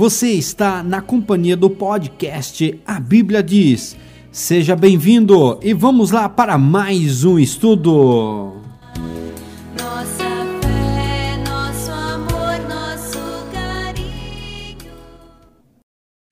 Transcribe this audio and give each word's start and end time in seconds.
Você 0.00 0.30
está 0.30 0.82
na 0.82 1.02
companhia 1.02 1.54
do 1.54 1.68
podcast 1.68 2.80
A 2.86 2.98
Bíblia 2.98 3.42
Diz. 3.42 3.94
Seja 4.32 4.74
bem-vindo 4.74 5.60
e 5.62 5.74
vamos 5.74 6.10
lá 6.10 6.26
para 6.26 6.56
mais 6.56 7.22
um 7.22 7.38
estudo. 7.38 8.56
Nossa 9.78 10.24
fé, 10.62 11.36
nosso 11.46 11.90
amor, 11.90 12.66
nosso 12.66 13.52
carinho. 13.52 14.90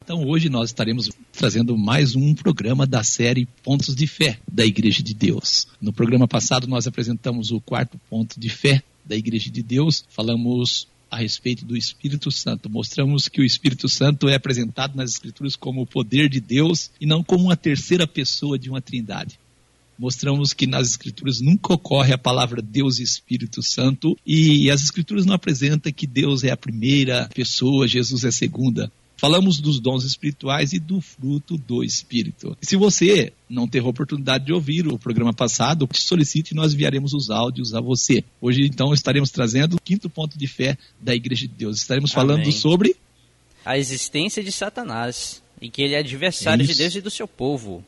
Então 0.03 0.27
hoje 0.27 0.49
nós 0.49 0.71
estaremos 0.71 1.11
trazendo 1.31 1.77
mais 1.77 2.17
um 2.17 2.35
programa 2.35 2.87
da 2.87 3.05
série 3.05 3.47
Pontos 3.63 3.95
de 3.95 4.07
Fé 4.07 4.39
da 4.51 4.65
Igreja 4.65 5.03
de 5.03 5.13
Deus. 5.13 5.69
No 5.79 5.93
programa 5.93 6.27
passado 6.27 6.67
nós 6.67 6.87
apresentamos 6.87 7.51
o 7.51 7.61
quarto 7.61 8.01
ponto 8.09 8.41
de 8.41 8.49
fé 8.49 8.83
da 9.05 9.15
Igreja 9.15 9.51
de 9.51 9.63
Deus, 9.63 10.07
falamos 10.09 10.89
a 11.11 11.17
respeito 11.17 11.65
do 11.65 11.77
Espírito 11.77 12.31
Santo. 12.31 12.69
Mostramos 12.69 13.29
que 13.29 13.41
o 13.41 13.45
Espírito 13.45 13.89
Santo 13.89 14.29
é 14.29 14.35
apresentado 14.35 14.97
nas 14.97 15.11
Escrituras 15.11 15.57
como 15.57 15.83
o 15.83 15.87
poder 15.87 16.29
de 16.29 16.41
Deus 16.41 16.91
e 17.01 17.07
não 17.07 17.23
como 17.23 17.45
uma 17.45 17.57
terceira 17.57 18.07
pessoa 18.07 18.59
de 18.59 18.71
uma 18.71 18.81
trindade. 18.81 19.39
Mostramos 19.99 20.53
que 20.53 20.67
nas 20.67 20.91
Escrituras 20.91 21.41
nunca 21.41 21.75
ocorre 21.75 22.13
a 22.13 22.19
palavra 22.19 22.63
Deus 22.63 22.99
e 22.99 23.03
Espírito 23.03 23.63
Santo 23.63 24.17
e 24.25 24.71
as 24.71 24.83
Escrituras 24.83 25.27
não 25.27 25.35
apresentam 25.35 25.93
que 25.93 26.07
Deus 26.07 26.45
é 26.45 26.51
a 26.51 26.57
primeira 26.57 27.29
pessoa, 27.35 27.89
Jesus 27.89 28.23
é 28.23 28.29
a 28.29 28.33
segunda. 28.33 28.93
Falamos 29.19 29.61
dos 29.61 29.81
dons 29.81 30.05
espirituais 30.05 30.73
e 30.73 30.79
do 30.79 31.01
fruto 31.01 31.59
do 31.59 31.83
Espírito. 31.83 32.57
Se 32.63 32.77
você 32.77 33.33
não 33.51 33.67
teve 33.67 33.85
a 33.85 33.91
oportunidade 33.91 34.47
de 34.47 34.53
ouvir 34.53 34.87
o 34.87 34.97
programa 34.97 35.35
passado, 35.35 35.89
solicite 35.93 36.53
e 36.53 36.55
nós 36.55 36.73
enviaremos 36.73 37.13
os 37.13 37.29
áudios 37.29 37.75
a 37.75 37.81
você. 37.81 38.23
Hoje, 38.41 38.65
então, 38.65 38.95
estaremos 38.95 39.33
trazendo 39.33 39.75
o 39.75 39.81
quinto 39.81 40.09
ponto 40.09 40.39
de 40.39 40.47
fé 40.47 40.79
da 41.01 41.17
Igreja 41.17 41.49
de 41.49 41.55
Deus. 41.55 41.79
Estaremos 41.79 42.13
falando 42.13 42.43
Amém. 42.43 42.53
sobre 42.53 42.95
a 43.65 43.77
existência 43.77 44.43
de 44.43 44.53
Satanás 44.53 45.43
e 45.61 45.69
que 45.69 45.83
ele 45.83 45.95
é 45.95 45.99
adversário 45.99 46.65
de 46.65 46.71
Isso. 46.71 46.81
Deus 46.81 46.95
e 46.95 47.01
do 47.01 47.11
seu 47.11 47.27
povo. 47.27 47.85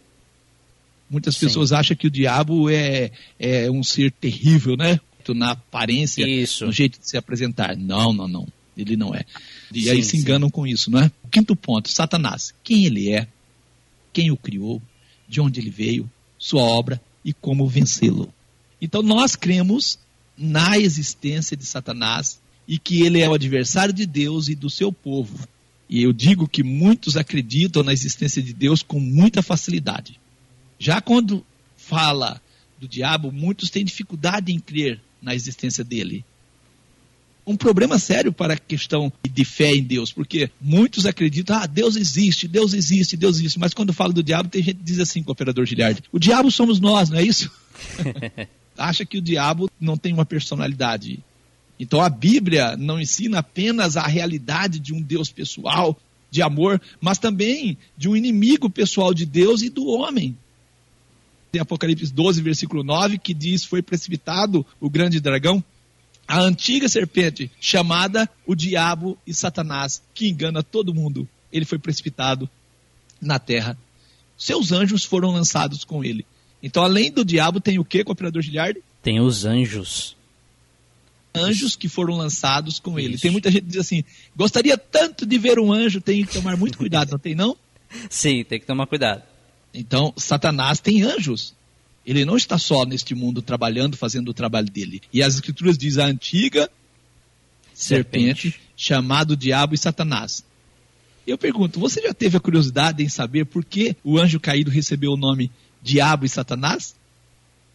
Muitas 1.09 1.37
Sim. 1.37 1.47
pessoas 1.47 1.73
acham 1.73 1.97
que 1.97 2.09
o 2.09 2.11
diabo 2.11 2.69
é, 2.69 3.13
é 3.39 3.71
um 3.71 3.85
ser 3.85 4.11
terrível, 4.11 4.77
né? 4.77 4.99
Na 5.29 5.53
aparência, 5.53 6.29
Isso. 6.29 6.67
no 6.67 6.73
jeito 6.73 6.99
de 6.99 7.09
se 7.09 7.17
apresentar. 7.17 7.77
Não, 7.77 8.13
não, 8.13 8.27
não. 8.27 8.49
Ele 8.81 8.97
não 8.97 9.15
é. 9.15 9.25
E 9.73 9.83
Sim, 9.83 9.91
aí 9.91 10.03
se 10.03 10.11
sim. 10.11 10.19
enganam 10.19 10.51
com 10.51 10.67
isso, 10.67 10.91
não 10.91 11.01
é? 11.01 11.11
Quinto 11.31 11.55
ponto, 11.55 11.91
Satanás. 11.91 12.55
Quem 12.63 12.85
ele 12.85 13.11
é, 13.11 13.29
quem 14.13 14.31
o 14.31 14.37
criou, 14.37 14.81
de 15.29 15.41
onde 15.41 15.61
ele 15.61 15.71
veio, 15.71 16.11
sua 16.39 16.63
obra 16.63 17.01
e 17.25 17.33
como 17.33 17.69
vencê-lo. 17.69 18.33
Então 18.81 19.03
nós 19.03 19.37
cremos 19.37 19.99
na 20.37 20.79
existência 20.79 21.57
de 21.57 21.67
Satanás 21.67 22.41
e 22.67 22.79
que 22.79 23.03
ele 23.03 23.21
é 23.21 23.29
o 23.29 23.35
adversário 23.35 23.93
de 23.93 24.07
Deus 24.07 24.49
e 24.49 24.55
do 24.55 24.71
seu 24.71 24.93
povo. 24.93 25.47
E 25.89 26.03
eu 26.03 26.13
digo 26.13 26.49
que 26.49 26.63
muitos 26.63 27.17
acreditam 27.17 27.83
na 27.83 27.93
existência 27.93 28.43
de 28.43 28.55
Deus 28.55 28.83
com 28.83 29.01
muita 29.01 29.43
facilidade. 29.43 30.21
Já 30.79 31.01
quando 31.01 31.45
fala 31.77 32.41
do 32.79 32.89
diabo, 32.89 33.31
muitos 33.33 33.71
têm 33.71 33.85
dificuldade 33.85 34.53
em 34.53 34.59
crer 34.59 35.01
na 35.21 35.35
existência 35.35 35.85
dele. 35.85 36.25
Um 37.47 37.57
problema 37.57 37.99
sério 37.99 38.33
para 38.33 38.55
a 38.55 38.59
questão 38.59 39.13
de 39.29 39.45
fé 39.45 39.75
em 39.75 39.83
Deus, 39.83 40.13
porque 40.13 40.51
muitos 40.61 41.07
acreditam, 41.07 41.57
ah, 41.57 41.67
Deus 41.67 41.97
existe, 41.97 42.47
Deus 42.47 42.75
existe, 42.75 43.17
Deus 43.17 43.39
existe, 43.39 43.59
mas 43.59 43.75
quando 43.75 43.93
fala 43.93 44.13
do 44.13 44.23
diabo, 44.23 44.49
tem 44.49 44.63
gente 44.63 44.77
que 44.77 44.85
diz 44.85 44.99
assim, 44.99 45.23
cooperador 45.23 45.65
Giliardi, 45.65 46.03
o 46.13 46.19
diabo 46.19 46.51
somos 46.51 46.79
nós, 46.79 47.11
não 47.11 47.19
é 47.19 47.23
isso? 47.23 47.51
Acha 48.77 49.05
que 49.05 49.19
o 49.19 49.23
diabo 49.23 49.71
não 49.81 49.97
tem 49.97 50.13
uma 50.13 50.25
personalidade. 50.25 51.19
Então 51.79 52.01
a 52.01 52.11
Bíblia 52.11 52.77
não 52.77 53.01
ensina 53.01 53.39
apenas 53.39 53.97
a 53.97 54.07
realidade 54.07 54.79
de 54.79 54.93
um 54.93 55.01
Deus 55.01 55.31
pessoal, 55.31 55.99
de 56.31 56.43
amor, 56.43 56.81
mas 57.01 57.19
também 57.19 57.77
de 57.97 58.09
um 58.09 58.15
inimigo 58.15 58.71
pessoal 58.71 59.13
de 59.13 59.27
Deus 59.27 59.63
e 59.63 59.71
do 59.71 59.87
homem. 59.87 60.37
Tem 61.51 61.61
Apocalipse 61.61 62.13
12, 62.13 62.43
versículo 62.43 62.85
9, 62.85 63.19
que 63.19 63.35
diz: 63.35 63.65
Foi 63.65 63.83
precipitado 63.83 64.65
o 64.81 64.89
grande 64.89 65.19
dragão, 65.21 65.65
a 66.31 66.41
antiga 66.43 66.89
serpente, 66.89 67.51
chamada 67.61 68.31
o 68.47 68.55
diabo 68.55 69.19
e 69.27 69.35
Satanás, 69.35 70.01
que 70.15 70.29
engana 70.29 70.63
todo 70.63 70.95
mundo. 70.95 71.29
Ele 71.53 71.65
foi 71.65 71.77
precipitado 71.77 72.49
na 73.21 73.41
terra. 73.41 73.77
Seus 74.39 74.71
anjos 74.71 75.05
foram 75.05 75.33
lançados 75.33 75.83
com 75.83 76.05
ele. 76.05 76.25
Então, 76.63 76.85
além 76.85 77.11
do 77.11 77.25
diabo, 77.25 77.61
tem 77.61 77.81
o 77.81 77.85
que, 77.85 78.05
cooperador 78.05 78.43
Giliardi? 78.43 78.81
Tem 79.03 79.19
os 79.19 79.45
anjos. 79.45 80.17
Anjos 81.35 81.75
que 81.75 81.89
foram 81.89 82.17
lançados 82.17 82.79
com 82.79 82.97
ele. 82.97 83.15
Isso. 83.15 83.23
Tem 83.23 83.33
muita 83.33 83.51
gente 83.51 83.63
que 83.63 83.71
diz 83.71 83.81
assim: 83.81 84.05
gostaria 84.37 84.79
tanto 84.79 85.27
de 85.27 85.37
ver 85.37 85.59
um 85.59 85.73
anjo, 85.73 86.01
tem 86.01 86.25
que 86.25 86.33
tomar 86.33 86.57
muito 86.57 86.79
cuidado, 86.79 87.11
não 87.11 87.19
tem 87.19 87.35
não? 87.35 87.57
Sim, 88.09 88.45
tem 88.45 88.61
que 88.61 88.67
tomar 88.67 88.87
cuidado. 88.87 89.25
Então, 89.75 90.15
Satanás 90.17 90.79
tem 90.79 91.03
anjos. 91.03 91.55
Ele 92.07 92.25
não 92.25 92.37
está 92.37 92.59
só 92.59 92.85
neste 92.85 93.15
mundo 93.15 93.43
trabalhando, 93.43 93.97
fazendo 93.97 94.31
o 94.31 94.35
trabalho 94.35 94.71
dele. 94.71 95.03
E 95.13 95.23
as 95.23 95.35
escrituras 95.35 95.77
diz 95.77 95.99
a 95.99 96.07
antiga 96.07 96.71
serpente, 97.75 98.51
Serpente. 98.51 98.61
chamado 98.77 99.37
diabo 99.37 99.75
e 99.75 99.79
Satanás. 99.79 100.45
Eu 101.27 101.39
pergunto, 101.39 101.79
você 101.79 102.03
já 102.03 102.13
teve 102.13 102.37
a 102.37 102.41
curiosidade 102.41 103.03
em 103.03 103.09
saber 103.09 103.45
por 103.47 103.65
que 103.65 103.97
o 104.03 104.19
anjo 104.19 104.41
caído 104.41 104.71
recebeu 104.71 105.13
o 105.13 105.17
nome 105.17 105.51
diabo 105.83 106.25
e 106.25 106.29
Satanás? 106.29 106.95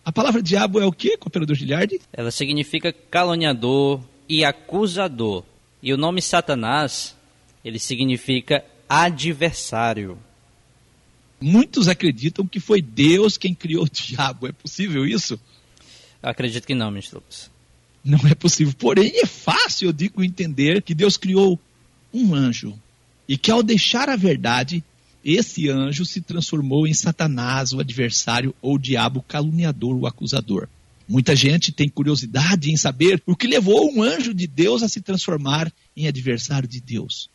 A 0.03 0.11
palavra 0.11 0.41
diabo 0.41 0.79
é 0.79 0.85
o 0.85 0.91
quê, 0.91 1.17
cooperador 1.17 1.55
Giliardi? 1.55 1.99
Ela 2.13 2.31
significa 2.31 2.93
caluniador 2.93 4.01
e 4.27 4.43
acusador. 4.43 5.43
E 5.81 5.93
o 5.93 5.97
nome 5.97 6.21
Satanás, 6.21 7.15
ele 7.63 7.79
significa 7.79 8.63
adversário. 8.87 10.17
Muitos 11.39 11.87
acreditam 11.87 12.47
que 12.47 12.59
foi 12.59 12.81
Deus 12.81 13.37
quem 13.37 13.53
criou 13.53 13.83
o 13.83 13.89
diabo. 13.89 14.47
É 14.47 14.51
possível 14.51 15.05
isso? 15.05 15.39
Acredito 16.21 16.65
que 16.65 16.75
não, 16.75 16.89
Mr. 16.89 17.15
Lucas. 17.15 17.51
Não 18.03 18.19
é 18.27 18.35
possível. 18.35 18.73
Porém, 18.77 19.11
é 19.15 19.25
fácil, 19.25 19.89
eu 19.89 19.93
digo, 19.93 20.23
entender 20.23 20.81
que 20.81 20.93
Deus 20.93 21.17
criou 21.17 21.59
um 22.13 22.33
anjo. 22.33 22.77
E 23.27 23.37
que 23.37 23.51
ao 23.51 23.63
deixar 23.63 24.09
a 24.09 24.15
verdade, 24.15 24.83
esse 25.23 25.69
anjo 25.69 26.05
se 26.05 26.21
transformou 26.21 26.85
em 26.85 26.93
Satanás, 26.93 27.73
o 27.73 27.79
adversário, 27.79 28.53
ou 28.61 28.75
o 28.75 28.79
diabo 28.79 29.23
caluniador, 29.27 29.95
o 29.95 30.05
acusador. 30.05 30.67
Muita 31.07 31.35
gente 31.35 31.71
tem 31.71 31.89
curiosidade 31.89 32.71
em 32.71 32.77
saber 32.77 33.21
o 33.25 33.35
que 33.35 33.47
levou 33.47 33.91
um 33.91 34.01
anjo 34.01 34.33
de 34.33 34.47
Deus 34.47 34.81
a 34.83 34.87
se 34.87 35.01
transformar 35.01 35.71
em 35.95 36.07
adversário 36.07 36.67
de 36.67 36.79
Deus. 36.79 37.29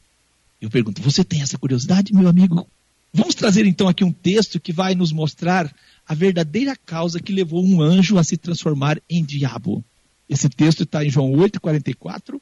Eu 0.60 0.70
pergunto, 0.70 1.02
você 1.02 1.24
tem 1.24 1.42
essa 1.42 1.58
curiosidade, 1.58 2.12
meu 2.12 2.28
amigo? 2.28 2.66
Vamos 3.12 3.34
trazer 3.34 3.66
então 3.66 3.88
aqui 3.88 4.04
um 4.04 4.12
texto 4.12 4.60
que 4.60 4.72
vai 4.72 4.94
nos 4.94 5.12
mostrar 5.12 5.74
a 6.06 6.14
verdadeira 6.14 6.76
causa 6.76 7.20
que 7.20 7.32
levou 7.32 7.64
um 7.64 7.82
anjo 7.82 8.18
a 8.18 8.24
se 8.24 8.36
transformar 8.36 9.00
em 9.08 9.24
diabo. 9.24 9.84
Esse 10.28 10.48
texto 10.48 10.84
está 10.84 11.04
em 11.04 11.10
João 11.10 11.32
8,44. 11.32 12.40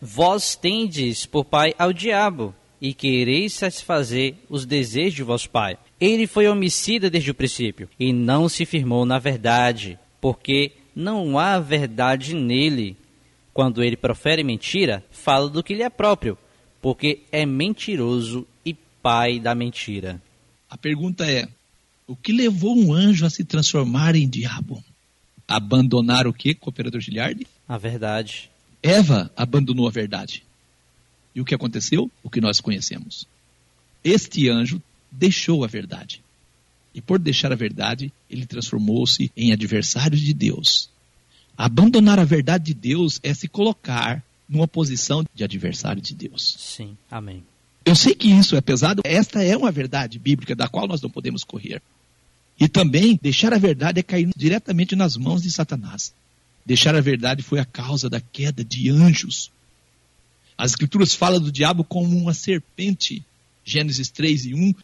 Vós 0.00 0.56
tendes 0.56 1.26
por 1.26 1.44
pai 1.44 1.74
ao 1.78 1.92
diabo, 1.92 2.54
e 2.80 2.92
quereis 2.92 3.54
satisfazer 3.54 4.34
os 4.48 4.66
desejos 4.66 5.14
de 5.14 5.22
vosso 5.22 5.50
pai. 5.50 5.78
Ele 6.00 6.26
foi 6.26 6.46
homicida 6.46 7.08
desde 7.08 7.30
o 7.30 7.34
princípio, 7.34 7.88
e 7.98 8.12
não 8.12 8.48
se 8.48 8.64
firmou 8.64 9.04
na 9.04 9.18
verdade, 9.18 9.98
porque 10.20 10.72
não 10.94 11.38
há 11.38 11.58
verdade 11.58 12.34
nele. 12.34 12.96
Quando 13.52 13.82
ele 13.82 13.96
profere 13.96 14.44
mentira, 14.44 15.04
fala 15.10 15.48
do 15.48 15.62
que 15.62 15.74
lhe 15.74 15.82
é 15.82 15.88
próprio, 15.88 16.36
porque 16.80 17.22
é 17.32 17.46
mentiroso 17.46 18.46
pai 19.06 19.38
da 19.38 19.54
mentira. 19.54 20.20
A 20.68 20.76
pergunta 20.76 21.24
é: 21.30 21.48
o 22.08 22.16
que 22.16 22.32
levou 22.32 22.76
um 22.76 22.92
anjo 22.92 23.24
a 23.24 23.30
se 23.30 23.44
transformar 23.44 24.16
em 24.16 24.28
diabo? 24.28 24.82
Abandonar 25.46 26.26
o 26.26 26.32
que, 26.32 26.56
cooperador 26.56 27.00
Giliardi? 27.00 27.46
A 27.68 27.78
verdade. 27.78 28.50
Eva 28.82 29.30
abandonou 29.36 29.86
a 29.86 29.92
verdade. 29.92 30.42
E 31.32 31.40
o 31.40 31.44
que 31.44 31.54
aconteceu? 31.54 32.10
O 32.20 32.28
que 32.28 32.40
nós 32.40 32.60
conhecemos. 32.60 33.28
Este 34.02 34.48
anjo 34.48 34.82
deixou 35.08 35.62
a 35.62 35.68
verdade. 35.68 36.20
E 36.92 37.00
por 37.00 37.20
deixar 37.20 37.52
a 37.52 37.56
verdade, 37.56 38.12
ele 38.28 38.44
transformou-se 38.44 39.30
em 39.36 39.52
adversário 39.52 40.18
de 40.18 40.34
Deus. 40.34 40.90
Abandonar 41.56 42.18
a 42.18 42.24
verdade 42.24 42.64
de 42.64 42.74
Deus 42.74 43.20
é 43.22 43.32
se 43.32 43.46
colocar 43.46 44.20
numa 44.48 44.66
posição 44.66 45.24
de 45.32 45.44
adversário 45.44 46.02
de 46.02 46.12
Deus. 46.12 46.56
Sim, 46.58 46.98
amém. 47.08 47.44
Eu 47.86 47.94
sei 47.94 48.16
que 48.16 48.28
isso 48.28 48.56
é 48.56 48.60
pesado, 48.60 49.00
esta 49.04 49.44
é 49.44 49.56
uma 49.56 49.70
verdade 49.70 50.18
bíblica 50.18 50.56
da 50.56 50.66
qual 50.66 50.88
nós 50.88 51.00
não 51.00 51.08
podemos 51.08 51.44
correr. 51.44 51.80
E 52.58 52.66
também, 52.66 53.16
deixar 53.22 53.54
a 53.54 53.58
verdade 53.58 54.00
é 54.00 54.02
cair 54.02 54.28
diretamente 54.36 54.96
nas 54.96 55.16
mãos 55.16 55.42
de 55.42 55.52
Satanás. 55.52 56.12
Deixar 56.64 56.96
a 56.96 57.00
verdade 57.00 57.44
foi 57.44 57.60
a 57.60 57.64
causa 57.64 58.10
da 58.10 58.20
queda 58.20 58.64
de 58.64 58.90
anjos. 58.90 59.52
As 60.58 60.72
escrituras 60.72 61.14
falam 61.14 61.40
do 61.40 61.52
diabo 61.52 61.84
como 61.84 62.18
uma 62.18 62.34
serpente. 62.34 63.24
Gênesis 63.64 64.10
3 64.10 64.46
e 64.46 64.54
1. 64.54 64.74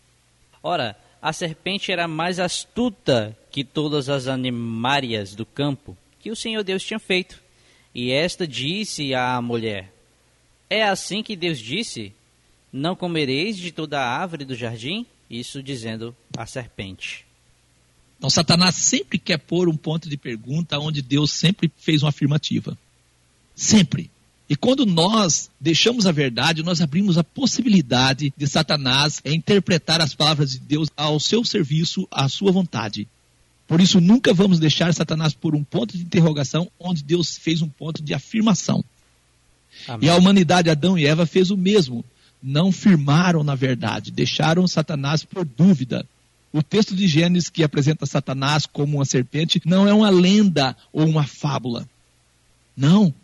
Ora, 0.62 0.96
a 1.20 1.32
serpente 1.32 1.90
era 1.90 2.06
mais 2.06 2.38
astuta 2.38 3.36
que 3.50 3.64
todas 3.64 4.08
as 4.08 4.28
animárias 4.28 5.34
do 5.34 5.44
campo 5.44 5.98
que 6.20 6.30
o 6.30 6.36
Senhor 6.36 6.62
Deus 6.62 6.84
tinha 6.84 7.00
feito. 7.00 7.42
E 7.92 8.12
esta 8.12 8.46
disse 8.46 9.12
à 9.12 9.42
mulher: 9.42 9.92
É 10.70 10.84
assim 10.84 11.20
que 11.20 11.34
Deus 11.34 11.58
disse: 11.58 12.12
Não 12.72 12.96
comereis 12.96 13.56
de 13.56 13.70
toda 13.70 14.00
a 14.00 14.18
árvore 14.18 14.44
do 14.44 14.54
jardim? 14.54 15.06
Isso 15.28 15.62
dizendo 15.62 16.16
a 16.36 16.46
serpente. 16.46 17.26
Então, 18.18 18.30
Satanás 18.30 18.76
sempre 18.76 19.18
quer 19.18 19.38
pôr 19.38 19.68
um 19.68 19.76
ponto 19.76 20.08
de 20.08 20.16
pergunta 20.16 20.78
onde 20.78 21.02
Deus 21.02 21.32
sempre 21.32 21.70
fez 21.76 22.02
uma 22.02 22.10
afirmativa. 22.10 22.78
Sempre. 23.54 24.10
E 24.48 24.56
quando 24.56 24.86
nós 24.86 25.50
deixamos 25.60 26.06
a 26.06 26.12
verdade, 26.12 26.62
nós 26.62 26.80
abrimos 26.80 27.18
a 27.18 27.24
possibilidade 27.24 28.32
de 28.36 28.46
Satanás 28.46 29.20
interpretar 29.24 30.00
as 30.00 30.14
palavras 30.14 30.52
de 30.52 30.58
Deus 30.58 30.88
ao 30.96 31.18
seu 31.18 31.44
serviço, 31.44 32.06
à 32.10 32.28
sua 32.28 32.52
vontade. 32.52 33.08
Por 33.66 33.80
isso, 33.80 34.00
nunca 34.00 34.34
vamos 34.34 34.58
deixar 34.58 34.92
Satanás 34.92 35.34
por 35.34 35.54
um 35.54 35.64
ponto 35.64 35.96
de 35.96 36.04
interrogação 36.04 36.70
onde 36.78 37.02
Deus 37.02 37.36
fez 37.36 37.62
um 37.62 37.68
ponto 37.68 38.02
de 38.02 38.12
afirmação. 38.12 38.84
Amém. 39.88 40.06
E 40.06 40.10
a 40.10 40.16
humanidade, 40.16 40.68
Adão 40.68 40.98
e 40.98 41.06
Eva, 41.06 41.24
fez 41.26 41.50
o 41.50 41.56
mesmo. 41.56 42.04
Não 42.42 42.72
firmaram 42.72 43.44
na 43.44 43.54
verdade, 43.54 44.10
deixaram 44.10 44.66
Satanás 44.66 45.24
por 45.24 45.44
dúvida. 45.44 46.06
O 46.52 46.62
texto 46.62 46.94
de 46.94 47.06
Gênesis 47.08 47.48
que 47.48 47.62
apresenta 47.62 48.04
Satanás 48.04 48.66
como 48.66 48.98
uma 48.98 49.04
serpente 49.04 49.62
não 49.64 49.88
é 49.88 49.94
uma 49.94 50.10
lenda 50.10 50.76
ou 50.92 51.06
uma 51.06 51.24
fábula. 51.24 51.88
Não. 52.76 53.14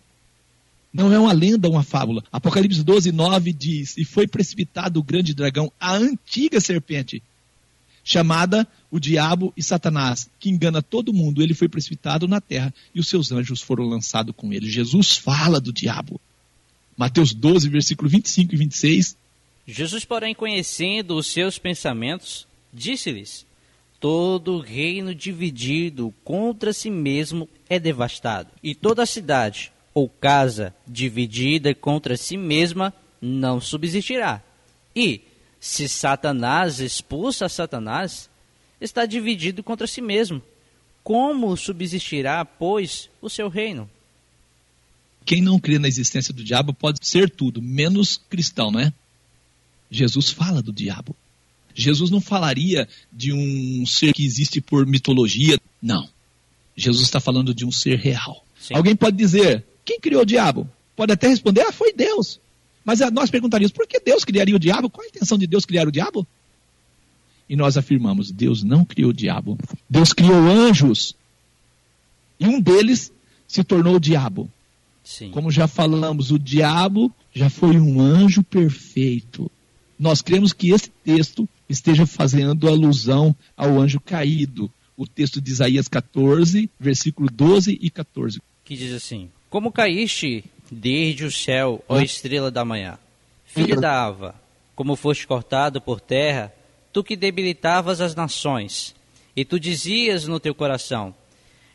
Não 0.92 1.12
é 1.12 1.18
uma 1.18 1.32
lenda 1.32 1.68
ou 1.68 1.74
uma 1.74 1.82
fábula. 1.82 2.24
Apocalipse 2.32 2.82
12, 2.82 3.12
9 3.12 3.52
diz: 3.52 3.98
E 3.98 4.04
foi 4.04 4.26
precipitado 4.26 4.98
o 4.98 5.02
grande 5.02 5.34
dragão, 5.34 5.70
a 5.78 5.94
antiga 5.94 6.60
serpente, 6.60 7.22
chamada 8.02 8.66
o 8.90 8.98
diabo 8.98 9.52
e 9.54 9.62
Satanás, 9.62 10.30
que 10.40 10.48
engana 10.48 10.80
todo 10.80 11.12
mundo. 11.12 11.42
Ele 11.42 11.52
foi 11.52 11.68
precipitado 11.68 12.26
na 12.26 12.40
terra 12.40 12.72
e 12.94 13.00
os 13.00 13.08
seus 13.08 13.30
anjos 13.30 13.60
foram 13.60 13.84
lançados 13.84 14.34
com 14.34 14.52
ele. 14.52 14.70
Jesus 14.70 15.12
fala 15.12 15.60
do 15.60 15.72
diabo. 15.72 16.18
Mateus 16.98 17.32
12, 17.32 17.68
versículo 17.68 18.10
25 18.10 18.52
e 18.52 18.58
26. 18.58 19.16
Jesus, 19.64 20.04
porém, 20.04 20.34
conhecendo 20.34 21.16
os 21.16 21.28
seus 21.28 21.56
pensamentos, 21.56 22.44
disse-lhes: 22.74 23.46
Todo 24.00 24.58
reino 24.58 25.14
dividido 25.14 26.12
contra 26.24 26.72
si 26.72 26.90
mesmo 26.90 27.48
é 27.70 27.78
devastado, 27.78 28.50
e 28.60 28.74
toda 28.74 29.06
cidade 29.06 29.70
ou 29.94 30.08
casa 30.08 30.74
dividida 30.84 31.72
contra 31.72 32.16
si 32.16 32.36
mesma 32.36 32.92
não 33.22 33.60
subsistirá. 33.60 34.42
E, 34.94 35.20
se 35.60 35.88
Satanás 35.88 36.80
expulsa 36.80 37.48
Satanás, 37.48 38.28
está 38.80 39.06
dividido 39.06 39.62
contra 39.62 39.86
si 39.86 40.00
mesmo. 40.00 40.42
Como 41.04 41.56
subsistirá, 41.56 42.44
pois, 42.44 43.08
o 43.22 43.30
seu 43.30 43.48
reino? 43.48 43.88
Quem 45.28 45.42
não 45.42 45.60
crê 45.60 45.78
na 45.78 45.86
existência 45.86 46.32
do 46.32 46.42
diabo 46.42 46.72
pode 46.72 47.06
ser 47.06 47.28
tudo, 47.28 47.60
menos 47.60 48.18
cristão, 48.30 48.70
não 48.70 48.80
é? 48.80 48.90
Jesus 49.90 50.30
fala 50.30 50.62
do 50.62 50.72
diabo. 50.72 51.14
Jesus 51.74 52.10
não 52.10 52.18
falaria 52.18 52.88
de 53.12 53.30
um 53.34 53.84
ser 53.84 54.14
que 54.14 54.24
existe 54.24 54.58
por 54.58 54.86
mitologia. 54.86 55.60
Não. 55.82 56.08
Jesus 56.74 57.04
está 57.04 57.20
falando 57.20 57.52
de 57.54 57.66
um 57.66 57.70
ser 57.70 57.98
real. 57.98 58.42
Sim. 58.58 58.74
Alguém 58.74 58.96
pode 58.96 59.18
dizer: 59.18 59.66
quem 59.84 60.00
criou 60.00 60.22
o 60.22 60.24
diabo? 60.24 60.66
Pode 60.96 61.12
até 61.12 61.28
responder: 61.28 61.60
ah, 61.60 61.72
foi 61.72 61.92
Deus. 61.92 62.40
Mas 62.82 63.02
ah, 63.02 63.10
nós 63.10 63.28
perguntaríamos: 63.28 63.72
por 63.72 63.86
que 63.86 64.00
Deus 64.00 64.24
criaria 64.24 64.56
o 64.56 64.58
diabo? 64.58 64.88
Qual 64.88 65.04
a 65.04 65.10
intenção 65.10 65.36
de 65.36 65.46
Deus 65.46 65.66
criar 65.66 65.86
o 65.86 65.92
diabo? 65.92 66.26
E 67.46 67.54
nós 67.54 67.76
afirmamos: 67.76 68.30
Deus 68.30 68.62
não 68.62 68.82
criou 68.82 69.10
o 69.10 69.14
diabo. 69.14 69.58
Deus 69.90 70.14
criou 70.14 70.48
anjos. 70.48 71.14
E 72.40 72.46
um 72.46 72.58
deles 72.58 73.12
se 73.46 73.62
tornou 73.62 73.96
o 73.96 74.00
diabo. 74.00 74.50
Sim. 75.08 75.30
Como 75.30 75.50
já 75.50 75.66
falamos, 75.66 76.30
o 76.30 76.38
diabo 76.38 77.10
já 77.32 77.48
foi 77.48 77.80
um 77.80 77.98
anjo 77.98 78.42
perfeito. 78.42 79.50
Nós 79.98 80.20
cremos 80.20 80.52
que 80.52 80.70
esse 80.70 80.90
texto 81.02 81.48
esteja 81.66 82.04
fazendo 82.04 82.68
alusão 82.68 83.34
ao 83.56 83.80
anjo 83.80 83.98
caído. 84.00 84.70
O 84.98 85.06
texto 85.06 85.40
de 85.40 85.50
Isaías 85.50 85.88
14, 85.88 86.68
versículo 86.78 87.30
12 87.32 87.78
e 87.80 87.88
14. 87.88 88.38
que 88.62 88.76
diz 88.76 88.92
assim: 88.92 89.30
Como 89.48 89.72
caíste 89.72 90.44
desde 90.70 91.24
o 91.24 91.32
céu, 91.32 91.82
ó 91.88 92.00
estrela 92.00 92.50
da 92.50 92.62
manhã, 92.62 92.98
filho 93.46 93.80
da 93.80 94.04
Ava, 94.04 94.34
como 94.76 94.94
foste 94.94 95.26
cortado 95.26 95.80
por 95.80 96.02
terra, 96.02 96.52
tu 96.92 97.02
que 97.02 97.16
debilitavas 97.16 98.02
as 98.02 98.14
nações, 98.14 98.94
e 99.34 99.42
tu 99.42 99.58
dizias 99.58 100.26
no 100.26 100.38
teu 100.38 100.54
coração: 100.54 101.14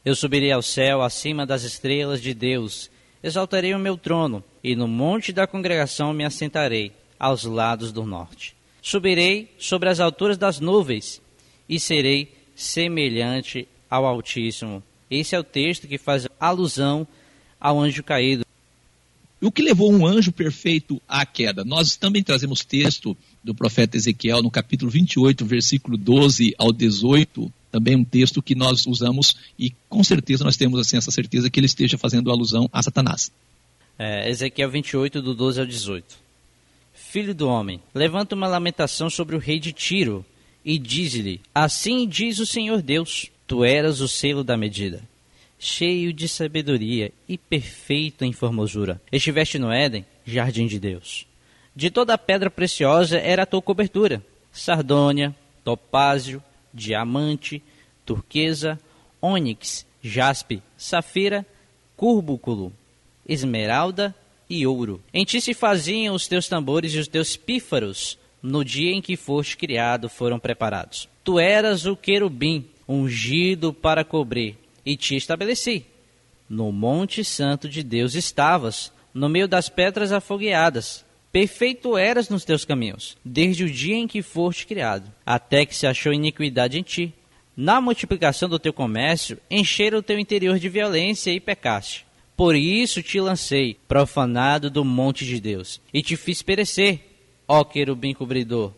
Eu 0.06 0.16
subirei 0.16 0.52
ao 0.52 0.62
céu 0.62 1.02
acima 1.02 1.48
das 1.48 1.64
estrelas 1.64 2.22
de 2.22 2.36
Deus, 2.36 2.93
exaltarei 3.24 3.74
o 3.74 3.80
meu 3.80 3.98
trono, 3.98 4.44
e 4.64 4.76
no 4.76 4.88
monte 4.88 5.32
da 5.32 5.48
congregação 5.48 6.14
me 6.14 6.26
assentarei, 6.26 6.92
aos 7.18 7.46
lados 7.46 7.92
do 7.94 8.06
norte. 8.06 8.54
Subirei 8.82 9.50
sobre 9.58 9.88
as 9.88 10.02
alturas 10.02 10.38
das 10.38 10.60
nuvens, 10.60 11.22
e 11.70 11.80
serei 11.80 12.34
semelhante 12.54 13.68
ao 13.90 14.06
Altíssimo. 14.06 14.84
Esse 15.10 15.36
é 15.36 15.40
o 15.40 15.44
texto 15.44 15.88
que 15.88 15.98
faz 15.98 16.28
alusão 16.40 17.08
ao 17.60 17.80
anjo 17.80 18.04
caído. 18.04 18.44
O 19.42 19.52
que 19.52 19.62
levou 19.62 19.92
um 19.92 20.06
anjo 20.06 20.32
perfeito 20.32 21.02
à 21.08 21.26
queda? 21.26 21.64
Nós 21.64 21.96
também 21.96 22.24
trazemos 22.24 22.64
texto 22.64 23.16
do 23.44 23.54
profeta 23.54 23.98
Ezequiel 23.98 24.42
no 24.42 24.50
capítulo 24.50 24.90
28, 24.90 25.46
versículo 25.46 25.98
12 25.98 26.54
ao 26.58 26.72
18. 26.72 27.52
Também 27.74 27.96
um 27.96 28.04
texto 28.04 28.40
que 28.40 28.54
nós 28.54 28.86
usamos 28.86 29.36
e 29.58 29.74
com 29.90 30.04
certeza 30.04 30.44
nós 30.44 30.56
temos 30.56 30.80
assim 30.80 30.96
essa 30.96 31.10
certeza 31.10 31.50
que 31.50 31.60
ele 31.60 31.66
esteja 31.66 31.98
fazendo 31.98 32.30
alusão 32.30 32.70
a 32.72 32.84
Satanás. 32.84 33.32
É, 33.98 34.30
Ezequiel 34.30 34.70
28, 34.70 35.20
do 35.24 35.34
12 35.34 35.60
ao 35.62 35.66
18. 35.66 36.06
Filho 36.94 37.34
do 37.34 37.48
homem, 37.50 37.82
levanta 37.92 38.36
uma 38.36 38.46
lamentação 38.46 39.10
sobre 39.10 39.36
o 39.36 39.40
rei 39.40 39.60
de 39.60 39.74
Tiro 39.74 40.24
e 40.64 40.78
diz-lhe: 40.78 41.42
Assim 41.54 42.08
diz 42.08 42.38
o 42.38 42.46
Senhor 42.46 42.80
Deus: 42.80 43.32
Tu 43.48 43.66
eras 43.66 44.02
o 44.02 44.08
selo 44.08 44.44
da 44.44 44.56
medida, 44.56 45.02
cheio 45.58 46.14
de 46.14 46.28
sabedoria 46.28 47.12
e 47.28 47.40
perfeito 47.40 48.24
em 48.24 48.32
formosura. 48.32 49.02
Estiveste 49.12 49.58
no 49.58 49.72
Éden, 49.72 50.06
jardim 50.24 50.68
de 50.68 50.80
Deus. 50.80 51.26
De 51.76 51.90
toda 51.90 52.14
a 52.14 52.20
pedra 52.20 52.52
preciosa 52.52 53.18
era 53.18 53.42
a 53.42 53.48
tua 53.48 53.64
cobertura: 53.64 54.24
sardônia, 54.52 55.36
topázio, 55.64 56.40
diamante, 56.74 57.62
turquesa, 58.06 58.80
ônix, 59.22 59.86
jaspe, 60.02 60.62
safira, 60.76 61.46
cúrbuculo, 61.96 62.74
esmeralda 63.28 64.14
e 64.50 64.66
ouro. 64.68 65.02
Em 65.14 65.24
ti 65.24 65.40
se 65.40 65.54
faziam 65.54 66.16
os 66.16 66.28
teus 66.28 66.48
tambores 66.48 66.94
e 66.94 67.00
os 67.00 67.08
teus 67.08 67.38
pífaros, 67.38 68.18
no 68.42 68.64
dia 68.64 68.92
em 68.92 69.02
que 69.02 69.16
foste 69.16 69.56
criado, 69.56 70.10
foram 70.10 70.38
preparados. 70.40 71.08
Tu 71.24 71.40
eras 71.40 71.86
o 71.86 71.96
querubim, 71.96 72.66
ungido 72.88 73.74
para 73.74 74.04
cobrir, 74.04 74.58
e 74.86 74.98
te 74.98 75.16
estabeleci. 75.16 75.86
No 76.50 76.72
monte 76.72 77.24
santo 77.24 77.70
de 77.70 77.82
Deus 77.82 78.16
estavas, 78.16 78.92
no 79.14 79.30
meio 79.30 79.48
das 79.48 79.70
pedras 79.70 80.12
afogueadas. 80.12 81.06
Perfeito 81.34 81.98
eras 81.98 82.30
nos 82.30 82.46
teus 82.46 82.64
caminhos, 82.64 83.18
desde 83.26 83.64
o 83.64 83.70
dia 83.70 83.96
em 83.96 84.08
que 84.08 84.22
foste 84.22 84.68
criado, 84.68 85.12
até 85.26 85.66
que 85.66 85.76
se 85.76 85.88
achou 85.88 86.14
iniquidade 86.14 86.78
em 86.78 86.84
ti. 86.84 87.12
Na 87.58 87.82
multiplicação 87.82 88.48
do 88.48 88.60
teu 88.60 88.72
comércio, 88.72 89.40
encheram 89.50 89.98
o 89.98 90.04
teu 90.04 90.20
interior 90.20 90.60
de 90.60 90.70
violência 90.70 91.32
e 91.32 91.40
pecaste. 91.40 92.06
Por 92.38 92.56
isso 92.56 93.02
te 93.02 93.20
lancei, 93.20 93.80
profanado 93.88 94.70
do 94.70 94.86
monte 94.86 95.26
de 95.26 95.42
Deus, 95.42 95.82
e 95.92 96.04
te 96.04 96.16
fiz 96.16 96.44
perecer, 96.44 97.00
ó 97.48 97.64
querubim 97.64 98.14
cobridor, 98.14 98.72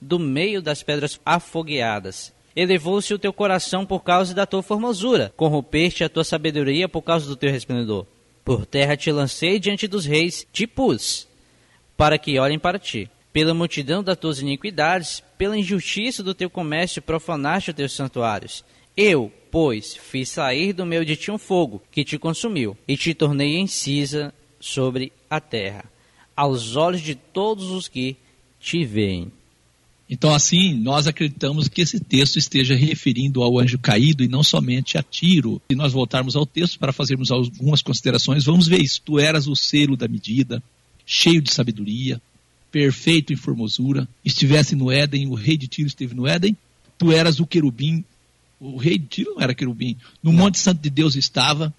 do 0.00 0.18
meio 0.18 0.60
das 0.60 0.82
pedras 0.82 1.20
afogueadas. 1.24 2.34
Elevou-se 2.56 3.14
o 3.14 3.18
teu 3.18 3.32
coração 3.32 3.86
por 3.86 4.02
causa 4.02 4.34
da 4.34 4.44
tua 4.44 4.60
formosura, 4.60 5.32
corrompeste 5.36 6.02
a 6.02 6.08
tua 6.08 6.24
sabedoria 6.24 6.88
por 6.88 7.02
causa 7.02 7.28
do 7.28 7.36
teu 7.36 7.52
resplendor. 7.52 8.06
Por 8.44 8.66
terra 8.66 8.96
te 8.96 9.12
lancei 9.12 9.60
diante 9.60 9.86
dos 9.86 10.04
reis, 10.04 10.44
te 10.52 10.66
pus, 10.66 11.28
para 12.02 12.18
que 12.18 12.36
olhem 12.36 12.58
para 12.58 12.80
ti. 12.80 13.08
Pela 13.32 13.54
multidão 13.54 14.02
das 14.02 14.18
tuas 14.18 14.40
iniquidades, 14.40 15.22
pela 15.38 15.56
injustiça 15.56 16.20
do 16.20 16.34
teu 16.34 16.50
comércio, 16.50 17.00
profanaste 17.00 17.70
os 17.70 17.76
teus 17.76 17.92
santuários. 17.92 18.64
Eu, 18.96 19.32
pois, 19.52 19.94
fiz 19.94 20.30
sair 20.30 20.72
do 20.72 20.84
meio 20.84 21.04
de 21.04 21.14
ti 21.14 21.30
um 21.30 21.38
fogo, 21.38 21.80
que 21.92 22.04
te 22.04 22.18
consumiu, 22.18 22.76
e 22.88 22.96
te 22.96 23.14
tornei 23.14 23.64
cinza 23.68 24.34
sobre 24.58 25.12
a 25.30 25.38
terra, 25.38 25.84
aos 26.34 26.74
olhos 26.74 27.02
de 27.02 27.14
todos 27.14 27.70
os 27.70 27.86
que 27.86 28.16
te 28.58 28.84
veem. 28.84 29.30
Então, 30.10 30.34
assim, 30.34 30.74
nós 30.74 31.06
acreditamos 31.06 31.68
que 31.68 31.82
esse 31.82 32.00
texto 32.00 32.36
esteja 32.36 32.74
referindo 32.74 33.44
ao 33.44 33.60
anjo 33.60 33.78
caído 33.78 34.24
e 34.24 34.28
não 34.28 34.42
somente 34.42 34.98
a 34.98 35.04
Tiro. 35.04 35.62
Se 35.70 35.76
nós 35.76 35.92
voltarmos 35.92 36.34
ao 36.34 36.46
texto 36.46 36.80
para 36.80 36.92
fazermos 36.92 37.30
algumas 37.30 37.80
considerações, 37.80 38.44
vamos 38.44 38.66
ver 38.66 38.80
isso. 38.82 39.00
Tu 39.04 39.20
eras 39.20 39.46
o 39.46 39.54
selo 39.54 39.96
da 39.96 40.08
medida, 40.08 40.60
cheio 41.12 41.42
de 41.42 41.52
sabedoria, 41.52 42.20
perfeito 42.70 43.34
em 43.34 43.36
formosura. 43.36 44.08
Estivesse 44.24 44.74
no 44.74 44.90
Éden, 44.90 45.28
o 45.28 45.34
rei 45.34 45.58
de 45.58 45.68
Tiro 45.68 45.86
esteve 45.86 46.14
no 46.14 46.26
Éden. 46.26 46.56
Tu 46.96 47.12
eras 47.12 47.38
o 47.38 47.46
querubim, 47.46 48.02
o 48.58 48.78
rei 48.78 48.98
de 48.98 49.06
Tiro 49.06 49.34
não 49.34 49.42
era 49.42 49.54
querubim. 49.54 49.96
No 50.22 50.32
Monte 50.32 50.58
Santo 50.58 50.80
de 50.80 50.88
Deus 50.88 51.14
estava. 51.14 51.74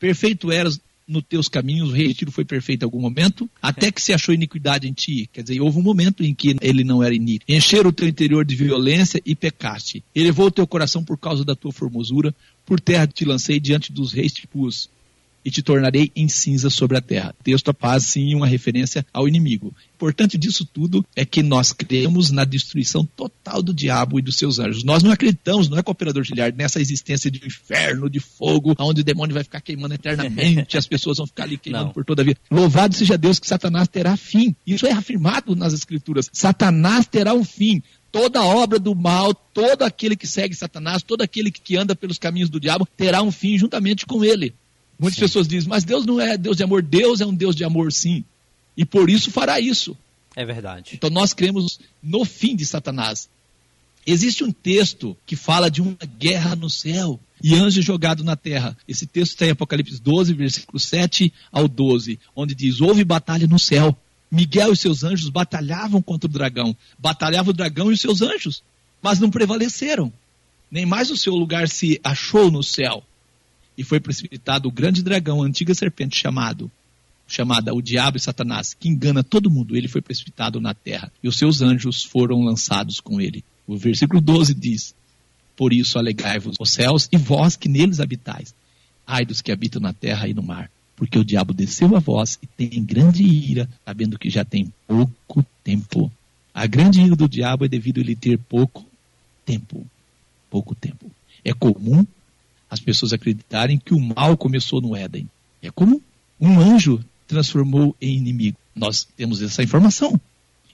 Perfeito 0.00 0.50
eras 0.50 0.80
nos 1.06 1.22
teus 1.28 1.48
caminhos, 1.48 1.90
o 1.90 1.92
retiro 1.92 2.32
foi 2.32 2.44
perfeito 2.44 2.82
em 2.82 2.86
algum 2.86 3.00
momento, 3.00 3.48
até 3.60 3.90
que 3.90 4.00
se 4.00 4.12
achou 4.12 4.34
iniquidade 4.34 4.88
em 4.88 4.92
ti. 4.92 5.28
Quer 5.32 5.42
dizer, 5.42 5.60
houve 5.60 5.78
um 5.78 5.82
momento 5.82 6.24
em 6.24 6.34
que 6.34 6.56
ele 6.60 6.82
não 6.82 7.02
era 7.02 7.14
iníquo. 7.14 7.44
Encheram 7.48 7.90
o 7.90 7.92
teu 7.92 8.08
interior 8.08 8.44
de 8.44 8.56
violência 8.56 9.20
e 9.24 9.34
pecaste. 9.34 10.02
Elevou 10.14 10.46
o 10.46 10.50
teu 10.50 10.66
coração 10.66 11.04
por 11.04 11.18
causa 11.18 11.44
da 11.44 11.54
tua 11.54 11.72
formosura, 11.72 12.34
por 12.64 12.80
terra 12.80 13.06
te 13.06 13.24
lancei 13.24 13.60
diante 13.60 13.92
dos 13.92 14.12
reis 14.12 14.32
te 14.32 14.46
pus 14.46 14.88
e 15.44 15.50
te 15.50 15.62
tornarei 15.62 16.10
em 16.14 16.28
cinza 16.28 16.70
sobre 16.70 16.96
a 16.96 17.00
terra. 17.00 17.34
Texto 17.42 17.74
faz 17.78 18.04
sim 18.04 18.34
uma 18.34 18.46
referência 18.46 19.04
ao 19.12 19.28
inimigo. 19.28 19.74
Importante 19.94 20.36
disso 20.36 20.64
tudo 20.64 21.04
é 21.14 21.24
que 21.24 21.42
nós 21.42 21.72
cremos 21.72 22.30
na 22.30 22.44
destruição 22.44 23.04
total 23.04 23.62
do 23.62 23.72
diabo 23.72 24.18
e 24.18 24.22
dos 24.22 24.36
seus 24.36 24.58
anjos. 24.58 24.84
Nós 24.84 25.02
não 25.02 25.10
acreditamos, 25.12 25.68
não 25.68 25.78
é 25.78 25.82
cooperador 25.82 26.24
Giliard, 26.24 26.56
nessa 26.56 26.80
existência 26.80 27.30
de 27.30 27.40
um 27.42 27.46
inferno, 27.46 28.10
de 28.10 28.20
fogo, 28.20 28.74
onde 28.78 29.00
o 29.00 29.04
demônio 29.04 29.34
vai 29.34 29.44
ficar 29.44 29.60
queimando 29.60 29.94
eternamente, 29.94 30.76
as 30.76 30.86
pessoas 30.86 31.18
vão 31.18 31.26
ficar 31.26 31.44
ali 31.44 31.56
queimando 31.56 31.86
Não. 31.86 31.92
por 31.92 32.04
toda 32.04 32.22
a 32.22 32.24
vida. 32.24 32.40
Louvado 32.50 32.94
seja 32.94 33.16
Deus 33.16 33.38
que 33.38 33.46
Satanás 33.46 33.88
terá 33.88 34.16
fim. 34.16 34.54
Isso 34.66 34.86
é 34.86 34.92
afirmado 34.92 35.54
nas 35.54 35.72
escrituras. 35.72 36.28
Satanás 36.32 37.06
terá 37.06 37.34
um 37.34 37.44
fim 37.44 37.82
toda 38.12 38.44
obra 38.44 38.78
do 38.78 38.94
mal, 38.94 39.32
todo 39.34 39.82
aquele 39.82 40.14
que 40.14 40.26
segue 40.26 40.54
Satanás, 40.54 41.02
todo 41.02 41.22
aquele 41.22 41.50
que 41.50 41.76
anda 41.76 41.96
pelos 41.96 42.18
caminhos 42.18 42.50
do 42.50 42.60
diabo, 42.60 42.86
terá 42.94 43.22
um 43.22 43.32
fim 43.32 43.56
juntamente 43.56 44.04
com 44.04 44.22
ele. 44.22 44.54
Muitas 44.98 45.16
Sim. 45.16 45.22
pessoas 45.22 45.48
dizem, 45.48 45.68
mas 45.68 45.84
Deus 45.84 46.06
não 46.06 46.20
é 46.20 46.36
Deus 46.36 46.56
de 46.56 46.62
amor, 46.62 46.82
Deus 46.82 47.20
é 47.20 47.26
um 47.26 47.34
Deus 47.34 47.56
de 47.56 47.64
amor 47.64 47.92
sim. 47.92 48.24
E 48.76 48.84
por 48.84 49.10
isso 49.10 49.30
fará 49.30 49.60
isso. 49.60 49.96
É 50.34 50.44
verdade. 50.44 50.92
Então 50.94 51.10
nós 51.10 51.34
cremos 51.34 51.78
no 52.02 52.24
fim 52.24 52.56
de 52.56 52.64
Satanás. 52.64 53.28
Existe 54.06 54.42
um 54.42 54.50
texto 54.50 55.16
que 55.26 55.36
fala 55.36 55.70
de 55.70 55.80
uma 55.80 55.96
guerra 56.18 56.56
no 56.56 56.68
céu 56.68 57.20
e 57.42 57.54
anjo 57.54 57.80
jogado 57.82 58.24
na 58.24 58.34
terra. 58.34 58.76
Esse 58.88 59.06
texto 59.06 59.32
está 59.32 59.46
em 59.46 59.50
Apocalipse 59.50 60.00
12, 60.00 60.32
versículo 60.34 60.80
7 60.80 61.32
ao 61.52 61.68
12, 61.68 62.18
onde 62.34 62.54
diz: 62.54 62.80
Houve 62.80 63.04
batalha 63.04 63.46
no 63.46 63.58
céu. 63.58 63.96
Miguel 64.30 64.72
e 64.72 64.76
seus 64.76 65.04
anjos 65.04 65.28
batalhavam 65.28 66.00
contra 66.00 66.26
o 66.26 66.32
dragão. 66.32 66.74
Batalhava 66.98 67.50
o 67.50 67.52
dragão 67.52 67.90
e 67.90 67.94
os 67.94 68.00
seus 68.00 68.22
anjos, 68.22 68.62
mas 69.02 69.20
não 69.20 69.30
prevaleceram. 69.30 70.12
Nem 70.70 70.86
mais 70.86 71.10
o 71.10 71.16
seu 71.18 71.34
lugar 71.34 71.68
se 71.68 72.00
achou 72.02 72.50
no 72.50 72.62
céu. 72.62 73.04
E 73.76 73.84
foi 73.84 74.00
precipitado 74.00 74.68
o 74.68 74.72
grande 74.72 75.02
dragão, 75.02 75.42
a 75.42 75.46
antiga 75.46 75.74
serpente 75.74 76.16
chamado 76.16 76.70
chamada 77.32 77.74
o 77.74 77.80
Diabo 77.80 78.16
e 78.16 78.20
Satanás, 78.20 78.74
que 78.74 78.88
engana 78.88 79.24
todo 79.24 79.50
mundo. 79.50 79.76
Ele 79.76 79.88
foi 79.88 80.02
precipitado 80.02 80.60
na 80.60 80.74
terra 80.74 81.10
e 81.22 81.28
os 81.28 81.36
seus 81.36 81.62
anjos 81.62 82.04
foram 82.04 82.42
lançados 82.42 83.00
com 83.00 83.20
ele. 83.20 83.44
O 83.66 83.76
versículo 83.76 84.20
12 84.20 84.54
diz: 84.54 84.94
Por 85.56 85.72
isso 85.72 85.98
alegai-vos 85.98 86.56
os 86.60 86.70
céus 86.70 87.08
e 87.10 87.16
vós 87.16 87.56
que 87.56 87.68
neles 87.68 88.00
habitais. 88.00 88.54
Ai 89.06 89.24
dos 89.24 89.40
que 89.40 89.50
habitam 89.50 89.80
na 89.80 89.92
terra 89.92 90.28
e 90.28 90.34
no 90.34 90.42
mar, 90.42 90.70
porque 90.94 91.18
o 91.18 91.24
diabo 91.24 91.54
desceu 91.54 91.96
a 91.96 92.00
vós 92.00 92.38
e 92.42 92.46
tem 92.46 92.84
grande 92.84 93.24
ira, 93.24 93.68
sabendo 93.84 94.18
que 94.18 94.30
já 94.30 94.44
tem 94.44 94.72
pouco 94.86 95.44
tempo. 95.64 96.12
A 96.54 96.66
grande 96.66 97.00
ira 97.00 97.16
do 97.16 97.28
diabo 97.28 97.64
é 97.64 97.68
devido 97.68 97.98
a 97.98 98.00
ele 98.00 98.14
ter 98.14 98.38
pouco 98.38 98.86
tempo. 99.44 99.86
Pouco 100.50 100.74
tempo. 100.74 101.10
É 101.44 101.52
comum 101.52 102.06
as 102.72 102.80
pessoas 102.80 103.12
acreditarem 103.12 103.76
que 103.76 103.92
o 103.92 104.00
mal 104.00 104.34
começou 104.34 104.80
no 104.80 104.96
Éden. 104.96 105.28
É 105.60 105.70
comum. 105.70 106.00
Um 106.40 106.58
anjo 106.58 107.04
transformou 107.28 107.94
em 108.00 108.16
inimigo. 108.16 108.56
Nós 108.74 109.04
temos 109.04 109.42
essa 109.42 109.62
informação. 109.62 110.18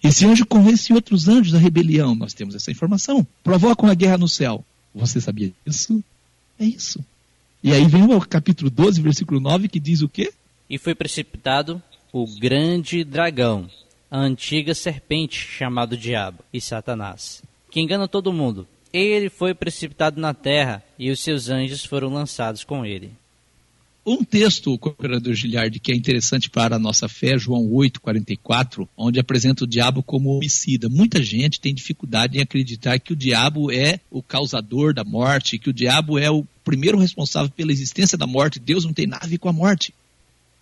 Esse 0.00 0.24
anjo 0.24 0.46
convence 0.46 0.92
outros 0.92 1.26
anjos 1.26 1.52
da 1.52 1.58
rebelião. 1.58 2.14
Nós 2.14 2.32
temos 2.32 2.54
essa 2.54 2.70
informação. 2.70 3.26
Provocam 3.42 3.90
a 3.90 3.94
guerra 3.94 4.16
no 4.16 4.28
céu. 4.28 4.64
Você 4.94 5.20
sabia 5.20 5.52
disso? 5.66 6.00
É 6.56 6.64
isso. 6.64 7.04
E 7.64 7.72
aí 7.72 7.84
vem 7.84 8.04
o 8.04 8.20
capítulo 8.20 8.70
12, 8.70 9.02
versículo 9.02 9.40
9, 9.40 9.66
que 9.66 9.80
diz 9.80 10.00
o 10.00 10.08
quê? 10.08 10.32
E 10.70 10.78
foi 10.78 10.94
precipitado 10.94 11.82
o 12.12 12.28
grande 12.38 13.02
dragão, 13.02 13.68
a 14.08 14.20
antiga 14.20 14.72
serpente 14.72 15.36
chamado 15.36 15.96
Diabo 15.96 16.44
e 16.52 16.60
Satanás, 16.60 17.42
que 17.72 17.80
engana 17.80 18.06
todo 18.06 18.32
mundo. 18.32 18.68
Ele 18.92 19.28
foi 19.28 19.54
precipitado 19.54 20.20
na 20.20 20.32
terra 20.32 20.82
e 20.98 21.10
os 21.10 21.20
seus 21.20 21.48
anjos 21.48 21.84
foram 21.84 22.08
lançados 22.08 22.64
com 22.64 22.84
ele. 22.84 23.12
Um 24.06 24.24
texto, 24.24 24.78
cooperador 24.78 25.34
Giliard, 25.34 25.78
que 25.80 25.92
é 25.92 25.94
interessante 25.94 26.48
para 26.48 26.76
a 26.76 26.78
nossa 26.78 27.08
fé, 27.10 27.36
João 27.36 27.70
8, 27.70 28.00
44, 28.00 28.88
onde 28.96 29.20
apresenta 29.20 29.64
o 29.64 29.66
diabo 29.66 30.02
como 30.02 30.30
homicida. 30.30 30.88
Muita 30.88 31.22
gente 31.22 31.60
tem 31.60 31.74
dificuldade 31.74 32.38
em 32.38 32.40
acreditar 32.40 32.98
que 32.98 33.12
o 33.12 33.16
diabo 33.16 33.70
é 33.70 34.00
o 34.10 34.22
causador 34.22 34.94
da 34.94 35.04
morte, 35.04 35.58
que 35.58 35.68
o 35.68 35.74
diabo 35.74 36.18
é 36.18 36.30
o 36.30 36.42
primeiro 36.64 36.98
responsável 36.98 37.50
pela 37.50 37.70
existência 37.70 38.16
da 38.16 38.26
morte. 38.26 38.58
Deus 38.58 38.86
não 38.86 38.94
tem 38.94 39.06
nada 39.06 39.26
a 39.26 39.28
ver 39.28 39.36
com 39.36 39.50
a 39.50 39.52
morte. 39.52 39.92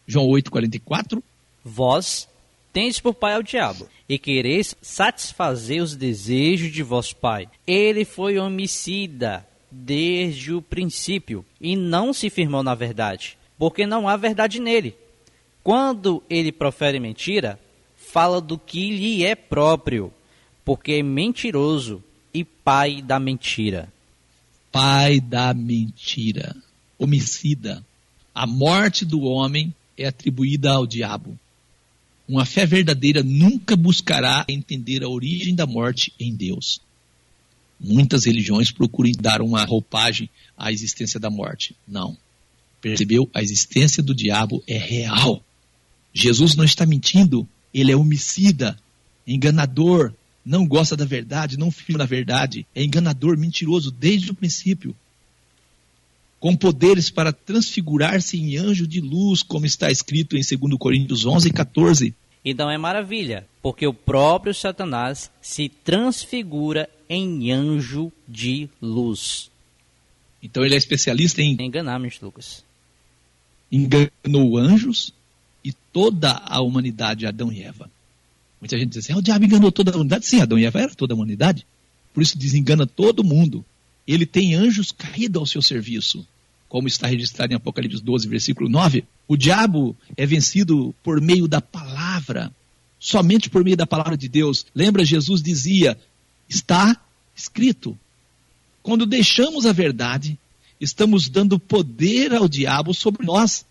João 0.09 0.27
8, 0.27 0.51
44, 0.51 1.23
Vós 1.65 2.29
tendes 2.77 3.01
por 3.01 3.15
pai 3.15 3.33
ao 3.33 3.43
diabo, 3.43 3.89
e 4.07 4.19
quereis 4.19 4.77
satisfazer 4.83 5.83
os 5.83 5.97
desejos 5.97 6.71
de 6.71 6.83
vosso 6.83 7.17
pai. 7.17 7.49
Ele 7.67 8.05
foi 8.05 8.39
homicida 8.39 9.49
desde 9.71 10.53
o 10.53 10.61
princípio, 10.61 11.43
e 11.59 11.75
não 11.75 12.13
se 12.13 12.29
firmou 12.29 12.63
na 12.63 12.75
verdade, 12.75 13.39
porque 13.57 13.87
não 13.87 14.07
há 14.07 14.15
verdade 14.19 14.61
nele. 14.61 14.95
Quando 15.65 16.23
ele 16.29 16.53
profere 16.53 17.01
mentira, 17.01 17.59
fala 17.97 18.43
do 18.43 18.59
que 18.59 18.91
lhe 18.91 19.25
é 19.25 19.35
próprio, 19.35 20.13
porque 20.63 20.93
é 20.93 21.03
mentiroso 21.03 22.05
e 22.35 22.45
pai 22.45 23.01
da 23.01 23.19
mentira. 23.19 23.91
pai 24.71 25.19
da 25.19 25.55
mentira, 25.55 26.55
homicida. 26.99 27.83
A 28.35 28.47
morte 28.47 29.07
do 29.07 29.23
homem 29.23 29.75
é 29.97 30.09
atribuída 30.09 30.73
ao 30.73 30.87
diabo. 30.87 31.39
Uma 32.29 32.45
fé 32.45 32.67
verdadeira 32.67 33.23
nunca 33.23 33.77
buscará 33.77 34.45
entender 34.49 35.05
a 35.05 35.09
origem 35.09 35.55
da 35.55 35.67
morte 35.67 36.13
em 36.19 36.35
Deus. 36.35 36.81
Muitas 37.79 38.25
religiões 38.25 38.71
procuram 38.71 39.13
dar 39.21 39.41
uma 39.43 39.65
roupagem 39.65 40.29
à 40.57 40.73
existência 40.73 41.21
da 41.21 41.31
morte. 41.31 41.77
Não. 41.87 42.17
Percebeu? 42.81 43.31
A 43.33 43.43
existência 43.43 44.03
do 44.03 44.15
diabo 44.15 44.63
é 44.67 44.77
real. 44.77 45.43
Jesus 46.13 46.57
não 46.57 46.65
está 46.65 46.87
mentindo, 46.87 47.47
ele 47.73 47.93
é 47.93 47.97
homicida, 47.97 48.79
enganador, 49.27 50.15
não 50.45 50.67
gosta 50.67 50.97
da 50.97 51.05
verdade, 51.05 51.59
não 51.59 51.71
firma 51.71 51.99
na 51.99 52.07
verdade, 52.07 52.67
é 52.75 52.83
enganador, 52.83 53.37
mentiroso 53.37 53.91
desde 53.91 54.31
o 54.31 54.35
princípio. 54.35 54.97
Com 56.39 56.55
poderes 56.55 57.11
para 57.11 57.33
transfigurar-se 57.33 58.37
em 58.39 58.57
anjo 58.57 58.87
de 58.87 59.01
luz, 59.01 59.43
como 59.43 59.67
está 59.67 59.91
escrito 59.91 60.37
em 60.37 60.41
2 60.41 60.79
Coríntios 60.79 61.25
11 61.25 61.49
e 61.49 61.53
14. 61.53 62.15
E 62.45 62.55
não 62.55 62.71
é 62.71 62.79
maravilha, 62.79 63.47
porque 63.63 63.87
o 63.87 63.93
próprio 63.95 64.55
Satanás 64.55 65.31
se 65.41 65.69
transfigura 65.69 66.89
em 67.09 67.51
anjo 67.51 68.13
de 68.29 68.69
luz. 68.81 69.51
Então 70.43 70.65
ele 70.65 70.75
é 70.75 70.79
especialista 70.79 71.43
em 71.43 71.57
Enganamos, 71.61 72.21
Lucas. 72.21 72.65
enganou 73.73 74.57
anjos 74.59 75.13
e 75.65 75.73
toda 75.93 76.33
a 76.45 76.61
humanidade, 76.61 77.27
Adão 77.27 77.53
e 77.53 77.63
Eva. 77.63 77.91
Muita 78.61 78.79
gente 78.79 78.91
diz 78.91 78.99
assim, 78.99 79.13
"Ah, 79.13 79.19
o 79.19 79.23
diabo 79.23 79.45
enganou 79.45 79.73
toda 79.73 79.91
a 79.91 79.95
humanidade. 79.95 80.27
Sim, 80.27 80.41
Adão 80.41 80.59
e 80.59 80.65
Eva 80.65 80.81
era 80.81 80.95
toda 80.95 81.15
a 81.15 81.17
humanidade. 81.17 81.67
Por 82.15 82.23
isso 82.23 82.39
desengana 82.39 82.87
todo 82.87 83.25
mundo. 83.25 83.65
Ele 84.07 84.27
tem 84.27 84.55
anjos 84.55 84.93
caídos 84.93 85.41
ao 85.41 85.47
seu 85.47 85.63
serviço. 85.63 86.27
Como 86.69 86.89
está 86.89 87.07
registrado 87.07 87.53
em 87.53 87.57
Apocalipse 87.57 88.03
12, 88.03 88.29
versículo 88.29 88.69
9. 88.69 89.05
O 89.27 89.37
diabo 89.37 89.97
é 90.17 90.27
vencido 90.27 90.95
por 91.03 91.21
meio 91.21 91.49
da 91.49 91.61
palavra. 91.61 92.53
Somente 92.99 93.49
por 93.51 93.65
meio 93.65 93.77
da 93.77 93.87
palavra 93.87 94.17
de 94.17 94.29
Deus. 94.29 94.67
Lembra, 94.75 95.05
Jesus 95.05 95.43
dizia, 95.43 95.99
está 96.49 97.01
escrito. 97.35 97.99
Quando 98.83 99.07
deixamos 99.07 99.67
a 99.67 99.73
verdade, 99.73 100.39
estamos 100.81 101.29
dando 101.29 101.59
poder 101.59 102.33
ao 102.33 102.49
diabo 102.49 102.95
sobre 102.95 103.27
nós. 103.27 103.67